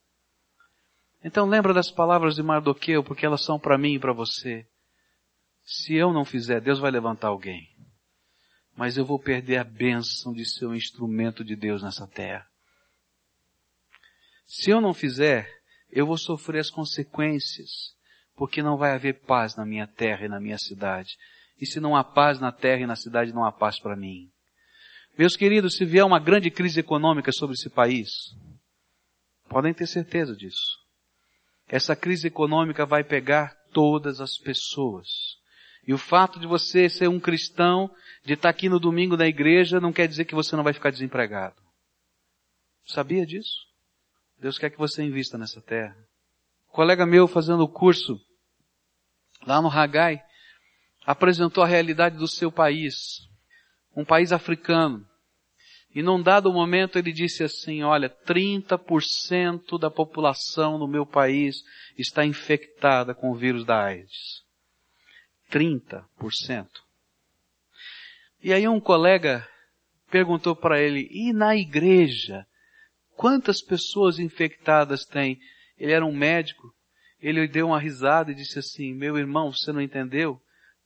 [1.22, 4.66] Então lembra das palavras de Mardoqueu, porque elas são para mim e para você.
[5.62, 7.68] Se eu não fizer, Deus vai levantar alguém.
[8.74, 12.46] Mas eu vou perder a bênção de ser um instrumento de Deus nessa terra.
[14.46, 15.48] Se eu não fizer,
[15.90, 17.94] eu vou sofrer as consequências,
[18.36, 21.16] porque não vai haver paz na minha terra e na minha cidade.
[21.60, 24.30] E se não há paz na terra e na cidade, não há paz para mim.
[25.16, 28.10] Meus queridos, se vier uma grande crise econômica sobre esse país,
[29.48, 30.82] podem ter certeza disso.
[31.68, 35.08] Essa crise econômica vai pegar todas as pessoas.
[35.86, 37.88] E o fato de você ser um cristão,
[38.24, 40.90] de estar aqui no domingo na igreja, não quer dizer que você não vai ficar
[40.90, 41.56] desempregado.
[42.86, 43.73] Sabia disso?
[44.44, 45.96] Deus quer que você invista nessa terra.
[46.68, 48.20] Um colega meu fazendo o curso
[49.46, 50.22] lá no Hagai
[51.06, 53.26] apresentou a realidade do seu país,
[53.96, 55.02] um país africano.
[55.94, 61.62] E num dado momento ele disse assim, olha, 30% da população no meu país
[61.96, 64.44] está infectada com o vírus da AIDS.
[65.50, 66.68] 30%.
[68.42, 69.48] E aí um colega
[70.10, 72.46] perguntou para ele, e na igreja?
[73.16, 75.38] Quantas pessoas infectadas tem?
[75.78, 76.72] Ele era um médico.
[77.20, 80.40] ele deu uma risada e disse assim, meu irmão, você não entendeu?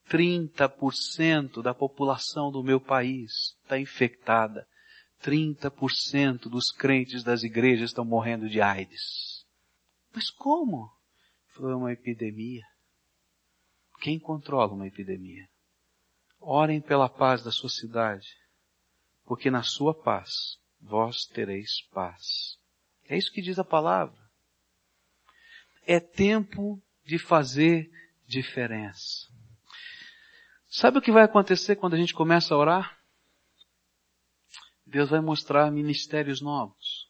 [0.09, 4.67] 30% da população do meu país está infectada.
[5.23, 9.45] 30% dos crentes das igrejas estão morrendo de AIDS.
[10.15, 10.91] Mas como?
[11.55, 12.63] Foi uma epidemia.
[14.01, 15.49] Quem controla uma epidemia?
[16.41, 18.29] Orem pela paz da sua cidade,
[19.25, 20.31] porque na sua paz
[20.81, 22.59] vós tereis paz.
[23.09, 24.19] É isso que diz a palavra.
[25.87, 27.91] É tempo de fazer
[28.27, 29.27] diferença.
[30.69, 32.99] Sabe o que vai acontecer quando a gente começa a orar?
[34.87, 37.09] Deus vai mostrar ministérios novos.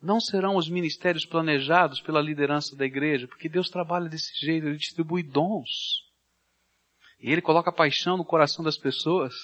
[0.00, 4.76] Não serão os ministérios planejados pela liderança da igreja, porque Deus trabalha desse jeito, Ele
[4.76, 6.04] distribui dons.
[7.18, 9.34] E Ele coloca paixão no coração das pessoas.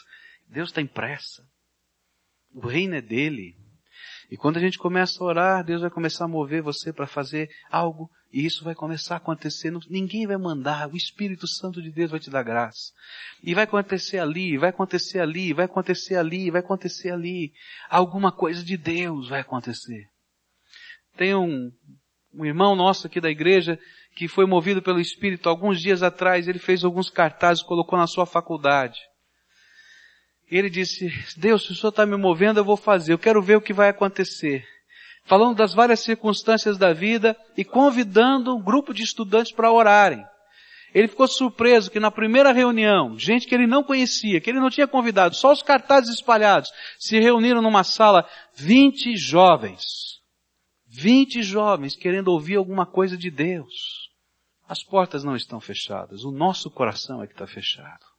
[0.47, 1.47] Deus está em pressa.
[2.55, 3.57] O reino é dele.
[4.31, 7.51] E quando a gente começa a orar, Deus vai começar a mover você para fazer
[7.71, 9.71] algo e isso vai começar a acontecer.
[9.91, 12.93] Ninguém vai mandar, o Espírito Santo de Deus vai te dar graça.
[13.43, 17.53] E vai acontecer ali, vai acontecer ali, vai acontecer ali, vai acontecer ali.
[17.91, 20.07] Alguma coisa de Deus vai acontecer.
[21.15, 21.71] Tem um,
[22.33, 23.79] um irmão nosso aqui da igreja
[24.17, 28.25] que foi movido pelo Espírito alguns dias atrás, ele fez alguns cartazes, colocou na sua
[28.25, 28.99] faculdade.
[30.59, 33.57] Ele disse, Deus, se o Senhor está me movendo, eu vou fazer, eu quero ver
[33.57, 34.67] o que vai acontecer.
[35.25, 40.23] Falando das várias circunstâncias da vida e convidando um grupo de estudantes para orarem.
[40.95, 44.69] Ele ficou surpreso que na primeira reunião, gente que ele não conhecia, que ele não
[44.69, 50.21] tinha convidado, só os cartazes espalhados, se reuniram numa sala 20 jovens.
[50.87, 54.11] 20 jovens querendo ouvir alguma coisa de Deus.
[54.69, 58.12] As portas não estão fechadas, o nosso coração é que está fechado.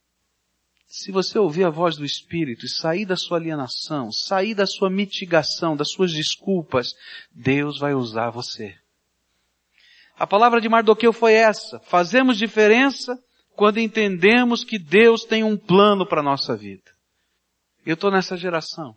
[0.96, 4.88] Se você ouvir a voz do Espírito e sair da sua alienação, sair da sua
[4.88, 6.94] mitigação, das suas desculpas,
[7.32, 8.78] Deus vai usar você.
[10.16, 11.80] A palavra de Mardoqueu foi essa.
[11.80, 13.20] Fazemos diferença
[13.56, 16.92] quando entendemos que Deus tem um plano para a nossa vida.
[17.84, 18.96] Eu estou nessa geração.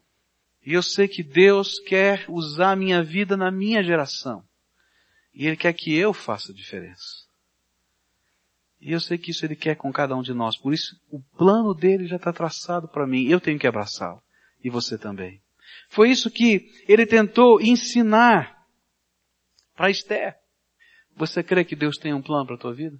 [0.63, 4.43] E eu sei que Deus quer usar a minha vida na minha geração.
[5.33, 7.26] E Ele quer que eu faça diferença.
[8.87, 10.57] E eu sei que isso Ele quer com cada um de nós.
[10.57, 13.27] Por isso, o plano dele já está traçado para mim.
[13.27, 14.23] Eu tenho que abraçá-lo.
[14.63, 15.41] E você também.
[15.89, 18.65] Foi isso que ele tentou ensinar
[19.75, 20.37] para Esther.
[21.17, 22.97] Você crê que Deus tem um plano para a tua vida?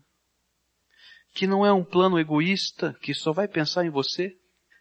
[1.34, 4.36] Que não é um plano egoísta, que só vai pensar em você?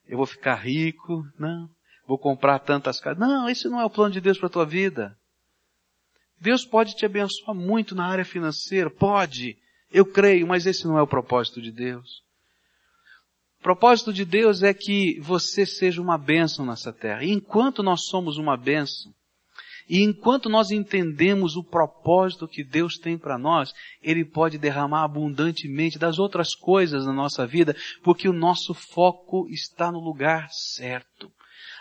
[0.08, 1.22] Eu vou ficar rico?
[1.38, 1.70] Não.
[2.04, 3.20] Vou comprar tantas casas?
[3.20, 5.16] Não, esse não é o plano de Deus para a tua vida.
[6.40, 9.56] Deus pode te abençoar muito na área financeira, pode.
[9.90, 12.22] Eu creio, mas esse não é o propósito de Deus.
[13.60, 17.24] O propósito de Deus é que você seja uma bênção nessa terra.
[17.24, 19.12] E enquanto nós somos uma bênção,
[19.88, 23.72] e enquanto nós entendemos o propósito que Deus tem para nós,
[24.02, 29.92] Ele pode derramar abundantemente das outras coisas na nossa vida, porque o nosso foco está
[29.92, 31.30] no lugar certo.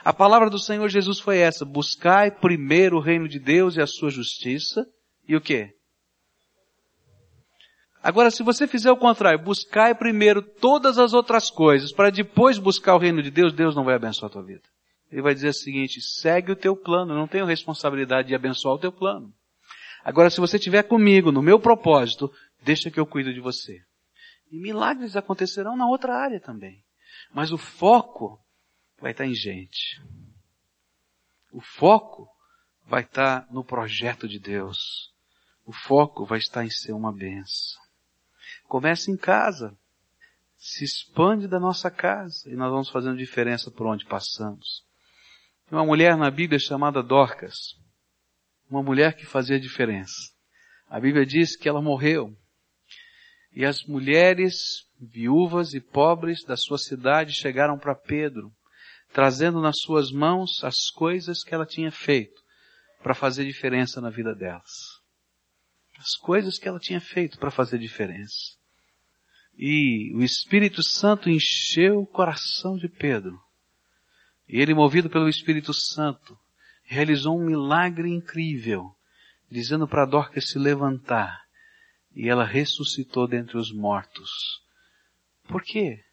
[0.03, 3.87] A palavra do Senhor Jesus foi essa, buscai primeiro o reino de Deus e a
[3.87, 4.85] sua justiça,
[5.27, 5.74] e o que?
[8.05, 12.93] Agora, se você fizer o contrário, buscar primeiro todas as outras coisas, para depois buscar
[12.93, 14.61] o reino de Deus, Deus não vai abençoar a tua vida.
[15.11, 18.77] Ele vai dizer o seguinte, segue o teu plano, não tenho responsabilidade de abençoar o
[18.77, 19.33] teu plano.
[20.03, 23.81] Agora, se você estiver comigo, no meu propósito, deixa que eu cuido de você.
[24.51, 26.83] E milagres acontecerão na outra área também.
[27.33, 28.39] Mas o foco
[29.01, 29.99] vai estar em gente.
[31.51, 32.27] O foco
[32.85, 35.11] vai estar no projeto de Deus.
[35.65, 37.84] O foco vai estar em ser uma benção.
[38.67, 39.77] Começa em casa.
[40.57, 44.83] Se expande da nossa casa e nós vamos fazendo diferença por onde passamos.
[45.69, 47.55] Tem uma mulher na Bíblia chamada Dorcas.
[48.69, 50.33] Uma mulher que fazia diferença.
[50.89, 52.35] A Bíblia diz que ela morreu.
[53.51, 58.51] E as mulheres viúvas e pobres da sua cidade chegaram para Pedro,
[59.13, 62.41] trazendo nas suas mãos as coisas que ela tinha feito
[63.03, 64.94] para fazer diferença na vida delas
[65.97, 68.55] as coisas que ela tinha feito para fazer diferença.
[69.57, 73.39] E o Espírito Santo encheu o coração de Pedro.
[74.47, 76.37] E ele, movido pelo Espírito Santo,
[76.83, 78.95] realizou um milagre incrível,
[79.49, 81.43] dizendo para Dorcas se levantar.
[82.13, 84.29] E ela ressuscitou dentre os mortos.
[85.47, 86.03] Por quê?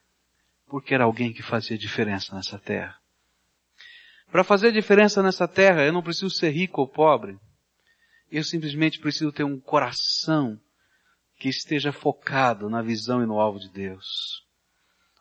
[0.66, 2.96] Porque era alguém que fazia diferença nessa terra.
[4.30, 7.38] Para fazer diferença nessa terra, eu não preciso ser rico ou pobre.
[8.32, 10.58] Eu simplesmente preciso ter um coração
[11.38, 14.42] que esteja focado na visão e no alvo de Deus.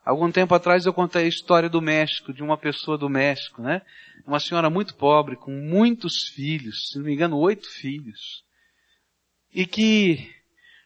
[0.02, 3.82] Algum tempo atrás eu contei a história do México, de uma pessoa do México, né?
[4.26, 8.42] Uma senhora muito pobre, com muitos filhos, se não me engano, oito filhos.
[9.54, 10.30] e que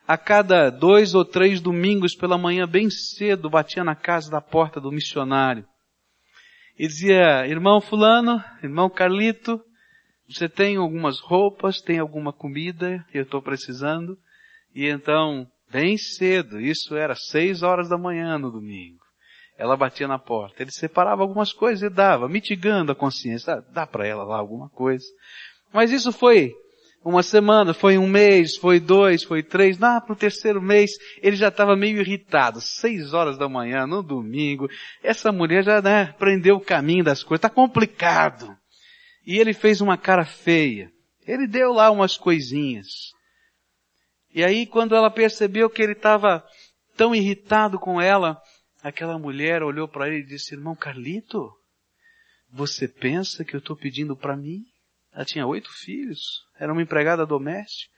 [0.06, 4.80] a cada dois ou três domingos pela manhã, bem cedo, batia na casa da porta
[4.80, 5.64] do missionário.
[6.76, 9.60] E dizia, irmão fulano, irmão Carlito,
[10.28, 14.18] você tem algumas roupas, tem alguma comida, eu estou precisando.
[14.74, 19.04] E então, bem cedo, isso era seis horas da manhã no domingo.
[19.56, 20.62] Ela batia na porta.
[20.62, 23.54] Ele separava algumas coisas e dava, mitigando a consciência.
[23.54, 25.06] Ah, dá para ela lá alguma coisa.
[25.72, 26.52] Mas isso foi
[27.02, 29.78] uma semana, foi um mês, foi dois, foi três.
[29.78, 30.90] Lá para o terceiro mês,
[31.22, 32.60] ele já estava meio irritado.
[32.60, 34.68] Seis horas da manhã, no domingo.
[35.02, 37.38] Essa mulher já né, prendeu o caminho das coisas.
[37.38, 38.54] Está complicado.
[39.26, 40.92] E ele fez uma cara feia.
[41.26, 43.12] Ele deu lá umas coisinhas.
[44.32, 46.46] E aí, quando ela percebeu que ele estava
[46.96, 48.40] tão irritado com ela,
[48.82, 51.50] aquela mulher olhou para ele e disse, irmão Carlito,
[52.48, 54.62] você pensa que eu estou pedindo para mim?
[55.12, 57.96] Ela tinha oito filhos, era uma empregada doméstica.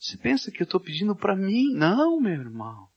[0.00, 1.72] Você pensa que eu estou pedindo para mim?
[1.74, 2.88] Não, meu irmão.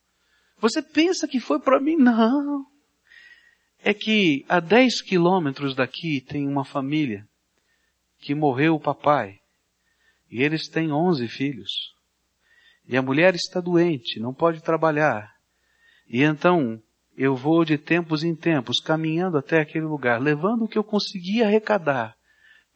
[0.59, 1.95] Você pensa que foi para mim?
[1.95, 2.65] Não.
[3.79, 7.27] É que a dez quilômetros daqui tem uma família
[8.19, 9.39] que morreu o papai.
[10.29, 11.93] E eles têm onze filhos.
[12.87, 15.33] E a mulher está doente, não pode trabalhar.
[16.07, 16.81] E então
[17.17, 21.43] eu vou de tempos em tempos caminhando até aquele lugar, levando o que eu consegui
[21.43, 22.15] arrecadar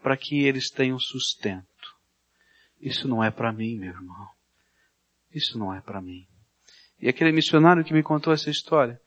[0.02, 1.68] para que eles tenham sustento.
[2.80, 4.28] Isso não é para mim, meu irmão.
[5.34, 6.26] Isso não é para mim.
[7.00, 9.00] E aquele missionário que me contou essa história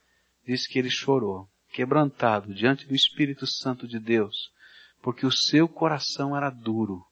[0.47, 4.53] disse que ele chorou, quebrantado diante do Espírito Santo de Deus,
[5.05, 7.07] porque o seu coração era duro,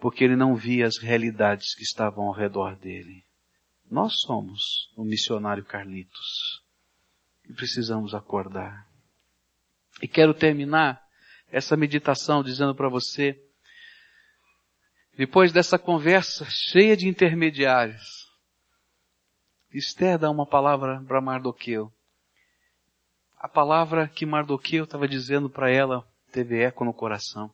[0.00, 3.24] porque ele não via as realidades que estavam ao redor dele.
[3.88, 6.64] Nós somos o missionário Carlitos
[7.48, 8.88] e precisamos acordar.
[10.02, 11.00] E quero terminar
[11.48, 13.40] essa meditação dizendo para você,
[15.16, 18.26] depois dessa conversa cheia de intermediários,
[19.72, 21.92] Esther dá uma palavra para Mardoqueu.
[23.38, 27.52] A palavra que Mardoqueu estava dizendo para ela teve eco no coração.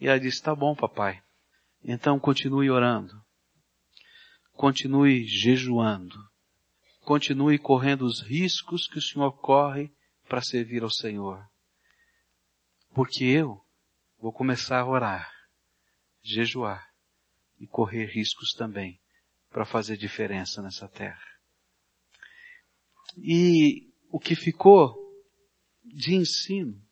[0.00, 1.22] E ela disse, tá bom papai,
[1.82, 3.14] então continue orando.
[4.52, 6.16] Continue jejuando
[7.04, 9.92] continue correndo os riscos que o Senhor corre
[10.28, 11.46] para servir ao Senhor.
[12.94, 13.60] Porque eu
[14.18, 15.30] vou começar a orar,
[16.22, 16.88] jejuar
[17.60, 19.00] e correr riscos também
[19.50, 21.22] para fazer diferença nessa terra.
[23.18, 24.96] E o que ficou
[25.84, 26.82] de ensino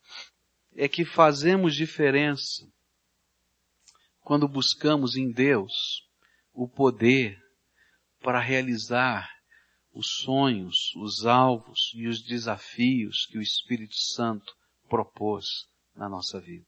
[0.75, 2.67] é que fazemos diferença
[4.21, 6.07] quando buscamos em Deus
[6.53, 7.37] o poder
[8.21, 9.29] para realizar
[9.93, 14.55] os sonhos, os alvos e os desafios que o Espírito Santo
[14.89, 16.65] propôs na nossa vida.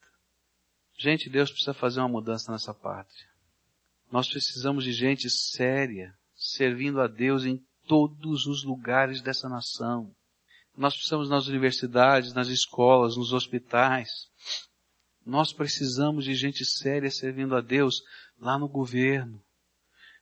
[0.98, 3.28] Gente, Deus precisa fazer uma mudança nessa pátria.
[4.12, 10.16] Nós precisamos de gente séria, servindo a Deus em todos os lugares dessa nação.
[10.78, 14.10] Nós precisamos nas universidades, nas escolas, nos hospitais.
[15.26, 18.02] Nós precisamos de gente séria servindo a Deus
[18.40, 19.42] lá no governo.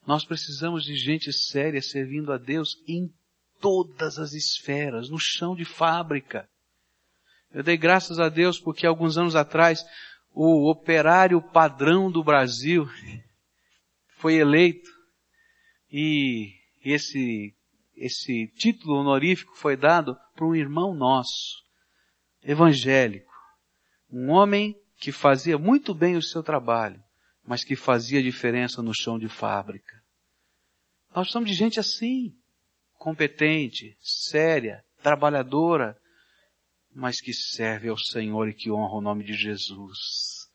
[0.05, 3.11] Nós precisamos de gente séria servindo a Deus em
[3.59, 6.47] todas as esferas, no chão de fábrica.
[7.51, 9.83] Eu dei graças a Deus porque alguns anos atrás
[10.33, 12.87] o operário padrão do Brasil
[14.17, 14.89] foi eleito
[15.91, 17.55] e esse,
[17.95, 21.63] esse título honorífico foi dado para um irmão nosso,
[22.41, 23.31] evangélico,
[24.11, 27.01] um homem que fazia muito bem o seu trabalho,
[27.45, 30.01] mas que fazia diferença no chão de fábrica.
[31.15, 32.35] Nós somos de gente assim,
[32.93, 35.97] competente, séria, trabalhadora,
[36.95, 40.49] mas que serve ao Senhor e que honra o nome de Jesus,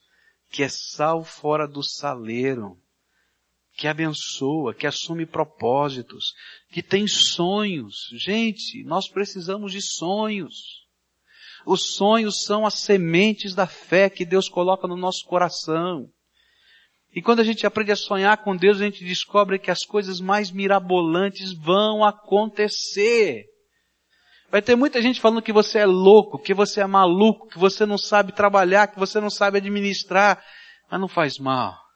[0.50, 2.80] que é sal fora do saleiro,
[3.78, 6.34] que abençoa, que assume propósitos,
[6.72, 7.94] que tem sonhos.
[8.18, 10.84] Gente, nós precisamos de sonhos.
[11.64, 16.08] Os sonhos são as sementes da fé que Deus coloca no nosso coração.
[17.14, 20.20] E quando a gente aprende a sonhar com Deus, a gente descobre que as coisas
[20.20, 23.44] mais mirabolantes vão acontecer.
[24.50, 27.86] Vai ter muita gente falando que você é louco, que você é maluco, que você
[27.86, 30.42] não sabe trabalhar, que você não sabe administrar,
[30.90, 31.87] mas não faz mal.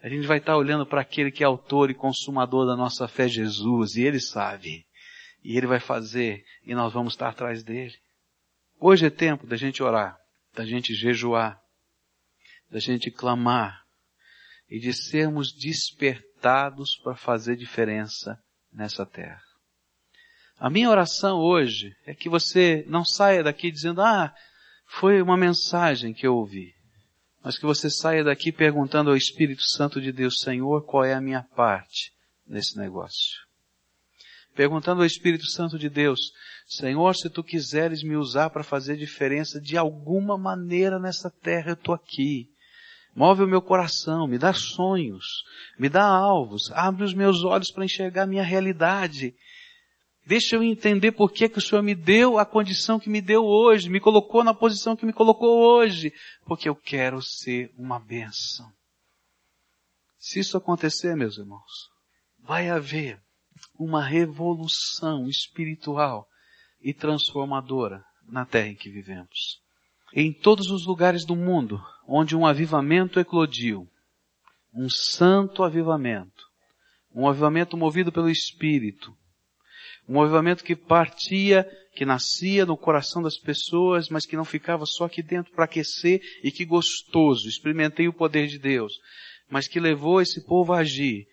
[0.00, 3.26] A gente vai estar olhando para aquele que é autor e consumador da nossa fé,
[3.28, 4.86] Jesus, e ele sabe.
[5.42, 7.94] E ele vai fazer, e nós vamos estar atrás dele.
[8.78, 10.16] Hoje é tempo da gente orar,
[10.54, 11.60] da gente jejuar,
[12.70, 13.82] da gente clamar,
[14.68, 18.38] e de sermos despertados para fazer diferença
[18.72, 19.42] nessa terra.
[20.58, 24.34] A minha oração hoje é que você não saia daqui dizendo, ah,
[24.86, 26.74] foi uma mensagem que eu ouvi.
[27.48, 31.20] Mas que você saia daqui perguntando ao Espírito Santo de Deus, Senhor, qual é a
[31.20, 32.12] minha parte
[32.46, 33.40] nesse negócio?
[34.54, 36.20] Perguntando ao Espírito Santo de Deus,
[36.66, 41.72] Senhor, se tu quiseres me usar para fazer diferença de alguma maneira nessa terra, eu
[41.72, 42.50] estou aqui.
[43.16, 45.42] Move o meu coração, me dá sonhos,
[45.78, 49.34] me dá alvos, abre os meus olhos para enxergar a minha realidade.
[50.28, 53.46] Deixa eu entender por que, que o Senhor me deu a condição que me deu
[53.46, 56.12] hoje, me colocou na posição que me colocou hoje,
[56.44, 58.70] porque eu quero ser uma bênção.
[60.18, 61.88] Se isso acontecer, meus irmãos,
[62.38, 63.18] vai haver
[63.78, 66.28] uma revolução espiritual
[66.78, 69.62] e transformadora na terra em que vivemos.
[70.12, 73.88] Em todos os lugares do mundo onde um avivamento eclodiu,
[74.74, 76.44] um santo avivamento,
[77.14, 79.16] um avivamento movido pelo Espírito,
[80.08, 85.04] um avivamento que partia, que nascia no coração das pessoas, mas que não ficava só
[85.04, 88.94] aqui dentro para aquecer e que gostoso, experimentei o poder de Deus,
[89.50, 91.26] mas que levou esse povo a agir.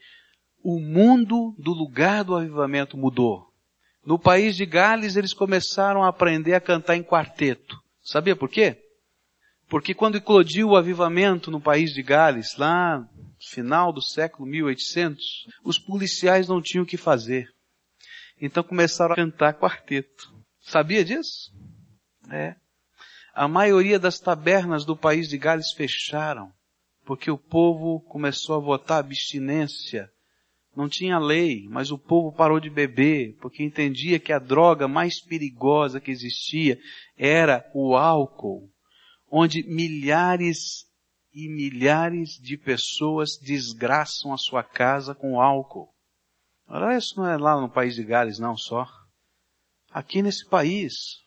[0.61, 3.47] O mundo do lugar do avivamento mudou.
[4.05, 7.79] No país de Gales eles começaram a aprender a cantar em quarteto.
[8.03, 8.77] Sabia por quê?
[9.67, 13.07] Porque quando eclodiu o avivamento no país de Gales, lá no
[13.39, 17.54] final do século 1800, os policiais não tinham o que fazer.
[18.39, 20.33] Então começaram a cantar quarteto.
[20.59, 21.53] Sabia disso?
[22.29, 22.55] É.
[23.33, 26.51] A maioria das tabernas do país de Gales fecharam,
[27.05, 30.09] porque o povo começou a votar abstinência.
[30.75, 35.21] Não tinha lei, mas o povo parou de beber, porque entendia que a droga mais
[35.21, 36.77] perigosa que existia
[37.17, 38.69] era o álcool,
[39.29, 40.85] onde milhares
[41.33, 45.94] e milhares de pessoas desgraçam a sua casa com álcool.
[46.67, 48.87] Ora, isso não é lá no país de Gales, não só.
[49.91, 51.23] Aqui nesse país.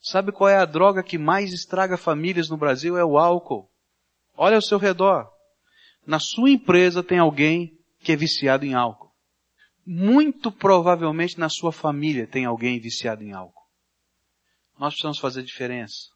[0.00, 2.96] Sabe qual é a droga que mais estraga famílias no Brasil?
[2.96, 3.68] É o álcool.
[4.36, 5.28] Olha ao seu redor.
[6.06, 9.10] Na sua empresa tem alguém que é viciado em álcool.
[9.84, 13.66] Muito provavelmente na sua família tem alguém viciado em álcool.
[14.78, 16.10] Nós precisamos fazer diferença.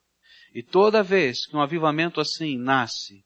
[0.55, 3.25] E toda vez que um avivamento assim nasce,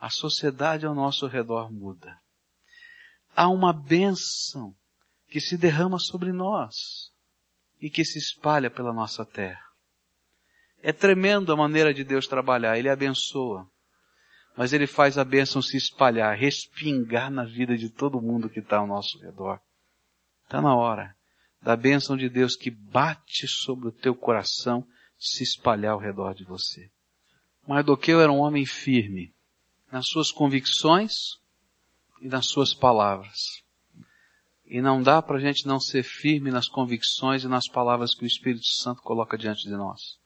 [0.00, 2.23] a sociedade ao nosso redor muda
[3.34, 4.74] há uma bênção
[5.28, 7.12] que se derrama sobre nós
[7.80, 9.64] e que se espalha pela nossa terra.
[10.82, 13.68] É tremendo a maneira de Deus trabalhar, Ele abençoa,
[14.56, 18.78] mas Ele faz a bênção se espalhar, respingar na vida de todo mundo que está
[18.78, 19.60] ao nosso redor.
[20.44, 21.16] Está na hora
[21.64, 24.86] da bênção de Deus que bate sobre o teu coração
[25.18, 26.90] se espalhar ao redor de você.
[27.66, 29.34] Mardoqueu era um homem firme
[29.90, 31.38] nas suas convicções,
[32.24, 33.62] e nas suas palavras.
[34.64, 38.24] E não dá para a gente não ser firme nas convicções e nas palavras que
[38.24, 40.18] o Espírito Santo coloca diante de nós.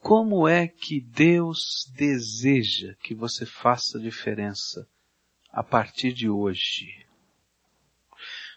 [0.00, 4.86] Como é que Deus deseja que você faça diferença
[5.52, 7.06] a partir de hoje?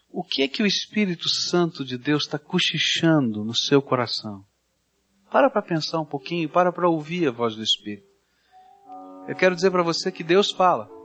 [0.09, 4.43] O que é que o Espírito Santo de Deus está cochichando no seu coração?
[5.29, 8.07] Para para pensar um pouquinho, para para ouvir a voz do Espírito.
[9.27, 10.96] Eu quero dizer para você que Deus fala.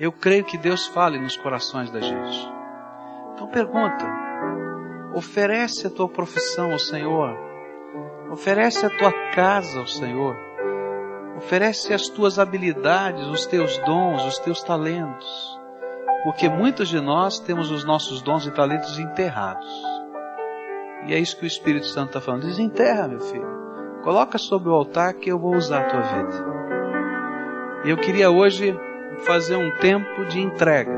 [0.00, 2.48] Eu creio que Deus fale nos corações da gente.
[3.34, 4.06] Então pergunta,
[5.14, 7.36] oferece a tua profissão ao Senhor,
[8.32, 10.34] oferece a tua casa ao Senhor,
[11.36, 15.60] oferece as tuas habilidades, os teus dons, os teus talentos,
[16.24, 19.68] porque muitos de nós temos os nossos dons e talentos enterrados.
[21.06, 22.46] E é isso que o Espírito Santo está falando.
[22.46, 23.48] Desenterra, meu filho.
[24.02, 26.44] Coloca sobre o altar que eu vou usar a tua vida.
[27.84, 28.74] Eu queria hoje
[29.18, 30.92] fazer um tempo de entrega.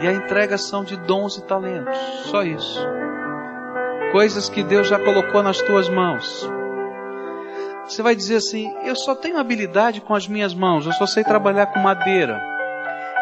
[0.00, 2.80] E a entrega são de dons e talentos, só isso.
[4.12, 6.50] Coisas que Deus já colocou nas tuas mãos.
[7.84, 11.22] Você vai dizer assim: eu só tenho habilidade com as minhas mãos, eu só sei
[11.22, 12.40] trabalhar com madeira,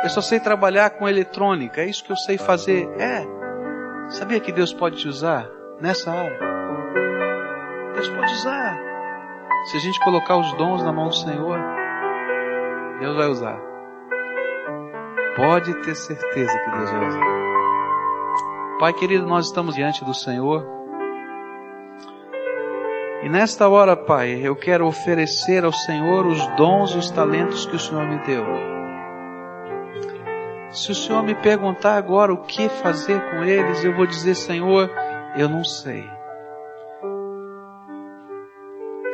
[0.03, 2.89] eu só sei trabalhar com eletrônica, é isso que eu sei fazer.
[2.99, 3.27] É.
[4.09, 5.49] Sabia que Deus pode te usar
[5.81, 6.39] nessa área?
[7.95, 8.79] Deus pode usar.
[9.67, 11.59] Se a gente colocar os dons na mão do Senhor,
[13.01, 13.61] Deus vai usar.
[15.37, 17.39] Pode ter certeza que Deus vai usar.
[18.81, 20.67] Pai querido, nós estamos diante do Senhor.
[23.23, 27.77] E nesta hora, Pai, eu quero oferecer ao Senhor os dons e os talentos que
[27.77, 28.45] o Senhor me deu.
[30.71, 34.91] Se o Senhor me perguntar agora o que fazer com eles, eu vou dizer, Senhor,
[35.37, 36.05] eu não sei.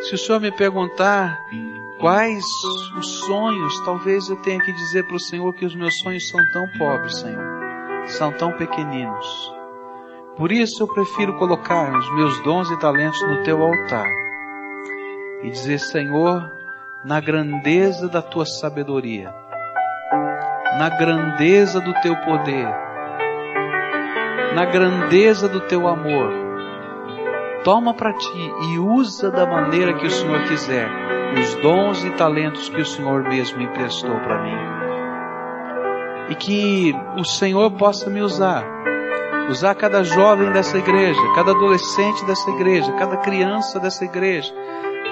[0.00, 1.38] Se o Senhor me perguntar
[2.04, 2.44] Quais
[2.98, 3.80] os sonhos?
[3.80, 7.16] Talvez eu tenha que dizer para o Senhor que os meus sonhos são tão pobres,
[7.20, 7.42] Senhor.
[8.04, 9.54] São tão pequeninos.
[10.36, 14.06] Por isso eu prefiro colocar os meus dons e talentos no teu altar.
[15.44, 16.52] e dizer: Senhor,
[17.06, 19.34] na grandeza da tua sabedoria,
[20.78, 22.68] na grandeza do teu poder,
[24.54, 26.30] na grandeza do teu amor,
[27.64, 32.68] toma para ti e usa da maneira que o Senhor quiser os dons e talentos
[32.68, 34.58] que o Senhor mesmo emprestou para mim.
[36.30, 38.64] E que o Senhor possa me usar
[39.48, 44.52] usar cada jovem dessa igreja, cada adolescente dessa igreja, cada criança dessa igreja,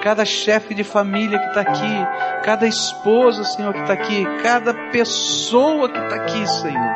[0.01, 2.07] cada chefe de família que está aqui,
[2.43, 6.95] cada esposa, Senhor, que está aqui, cada pessoa que está aqui, Senhor,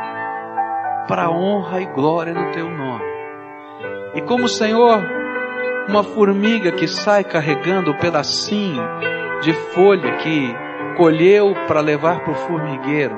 [1.08, 3.06] para honra e glória do Teu nome.
[4.16, 5.02] E como, Senhor,
[5.88, 8.84] uma formiga que sai carregando o pedacinho
[9.42, 10.54] de folha que
[10.98, 13.16] colheu para levar para o formigueiro,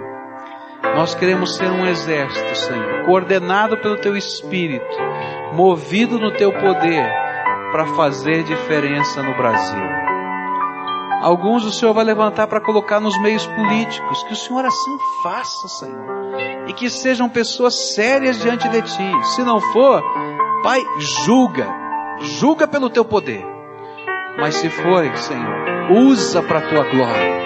[0.95, 4.86] nós queremos ser um exército, Senhor, coordenado pelo Teu Espírito,
[5.53, 7.09] movido no Teu poder,
[7.72, 9.84] para fazer diferença no Brasil.
[11.22, 15.67] Alguns o Senhor vai levantar para colocar nos meios políticos, que o Senhor assim faça,
[15.67, 16.05] Senhor,
[16.67, 19.26] e que sejam pessoas sérias diante de Ti.
[19.36, 20.01] Se não for,
[20.63, 20.82] Pai,
[21.26, 21.67] julga,
[22.22, 23.45] julga pelo Teu poder.
[24.38, 27.39] Mas se for, Senhor, usa para a Tua glória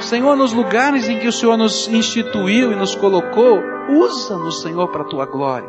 [0.00, 5.02] Senhor, nos lugares em que o Senhor nos instituiu e nos colocou, usa-nos, Senhor, para
[5.02, 5.68] a tua glória.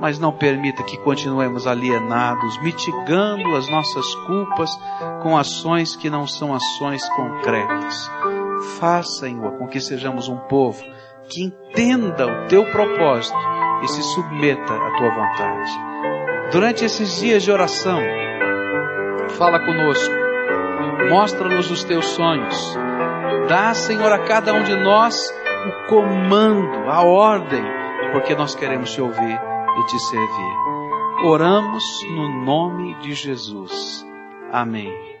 [0.00, 4.70] Mas não permita que continuemos alienados, mitigando as nossas culpas
[5.22, 8.10] com ações que não são ações concretas.
[8.78, 10.82] Faça, Senhor, com que sejamos um povo
[11.28, 13.38] que entenda o teu propósito
[13.84, 16.05] e se submeta à tua vontade.
[16.52, 18.00] Durante esses dias de oração,
[19.36, 20.14] fala conosco,
[21.10, 22.76] mostra-nos os teus sonhos,
[23.48, 25.32] Dá, Senhor, a cada um de nós
[25.66, 27.62] o comando, a ordem,
[28.12, 29.40] porque nós queremos te ouvir
[29.78, 30.56] e te servir.
[31.24, 34.04] Oramos no nome de Jesus.
[34.50, 35.15] Amém.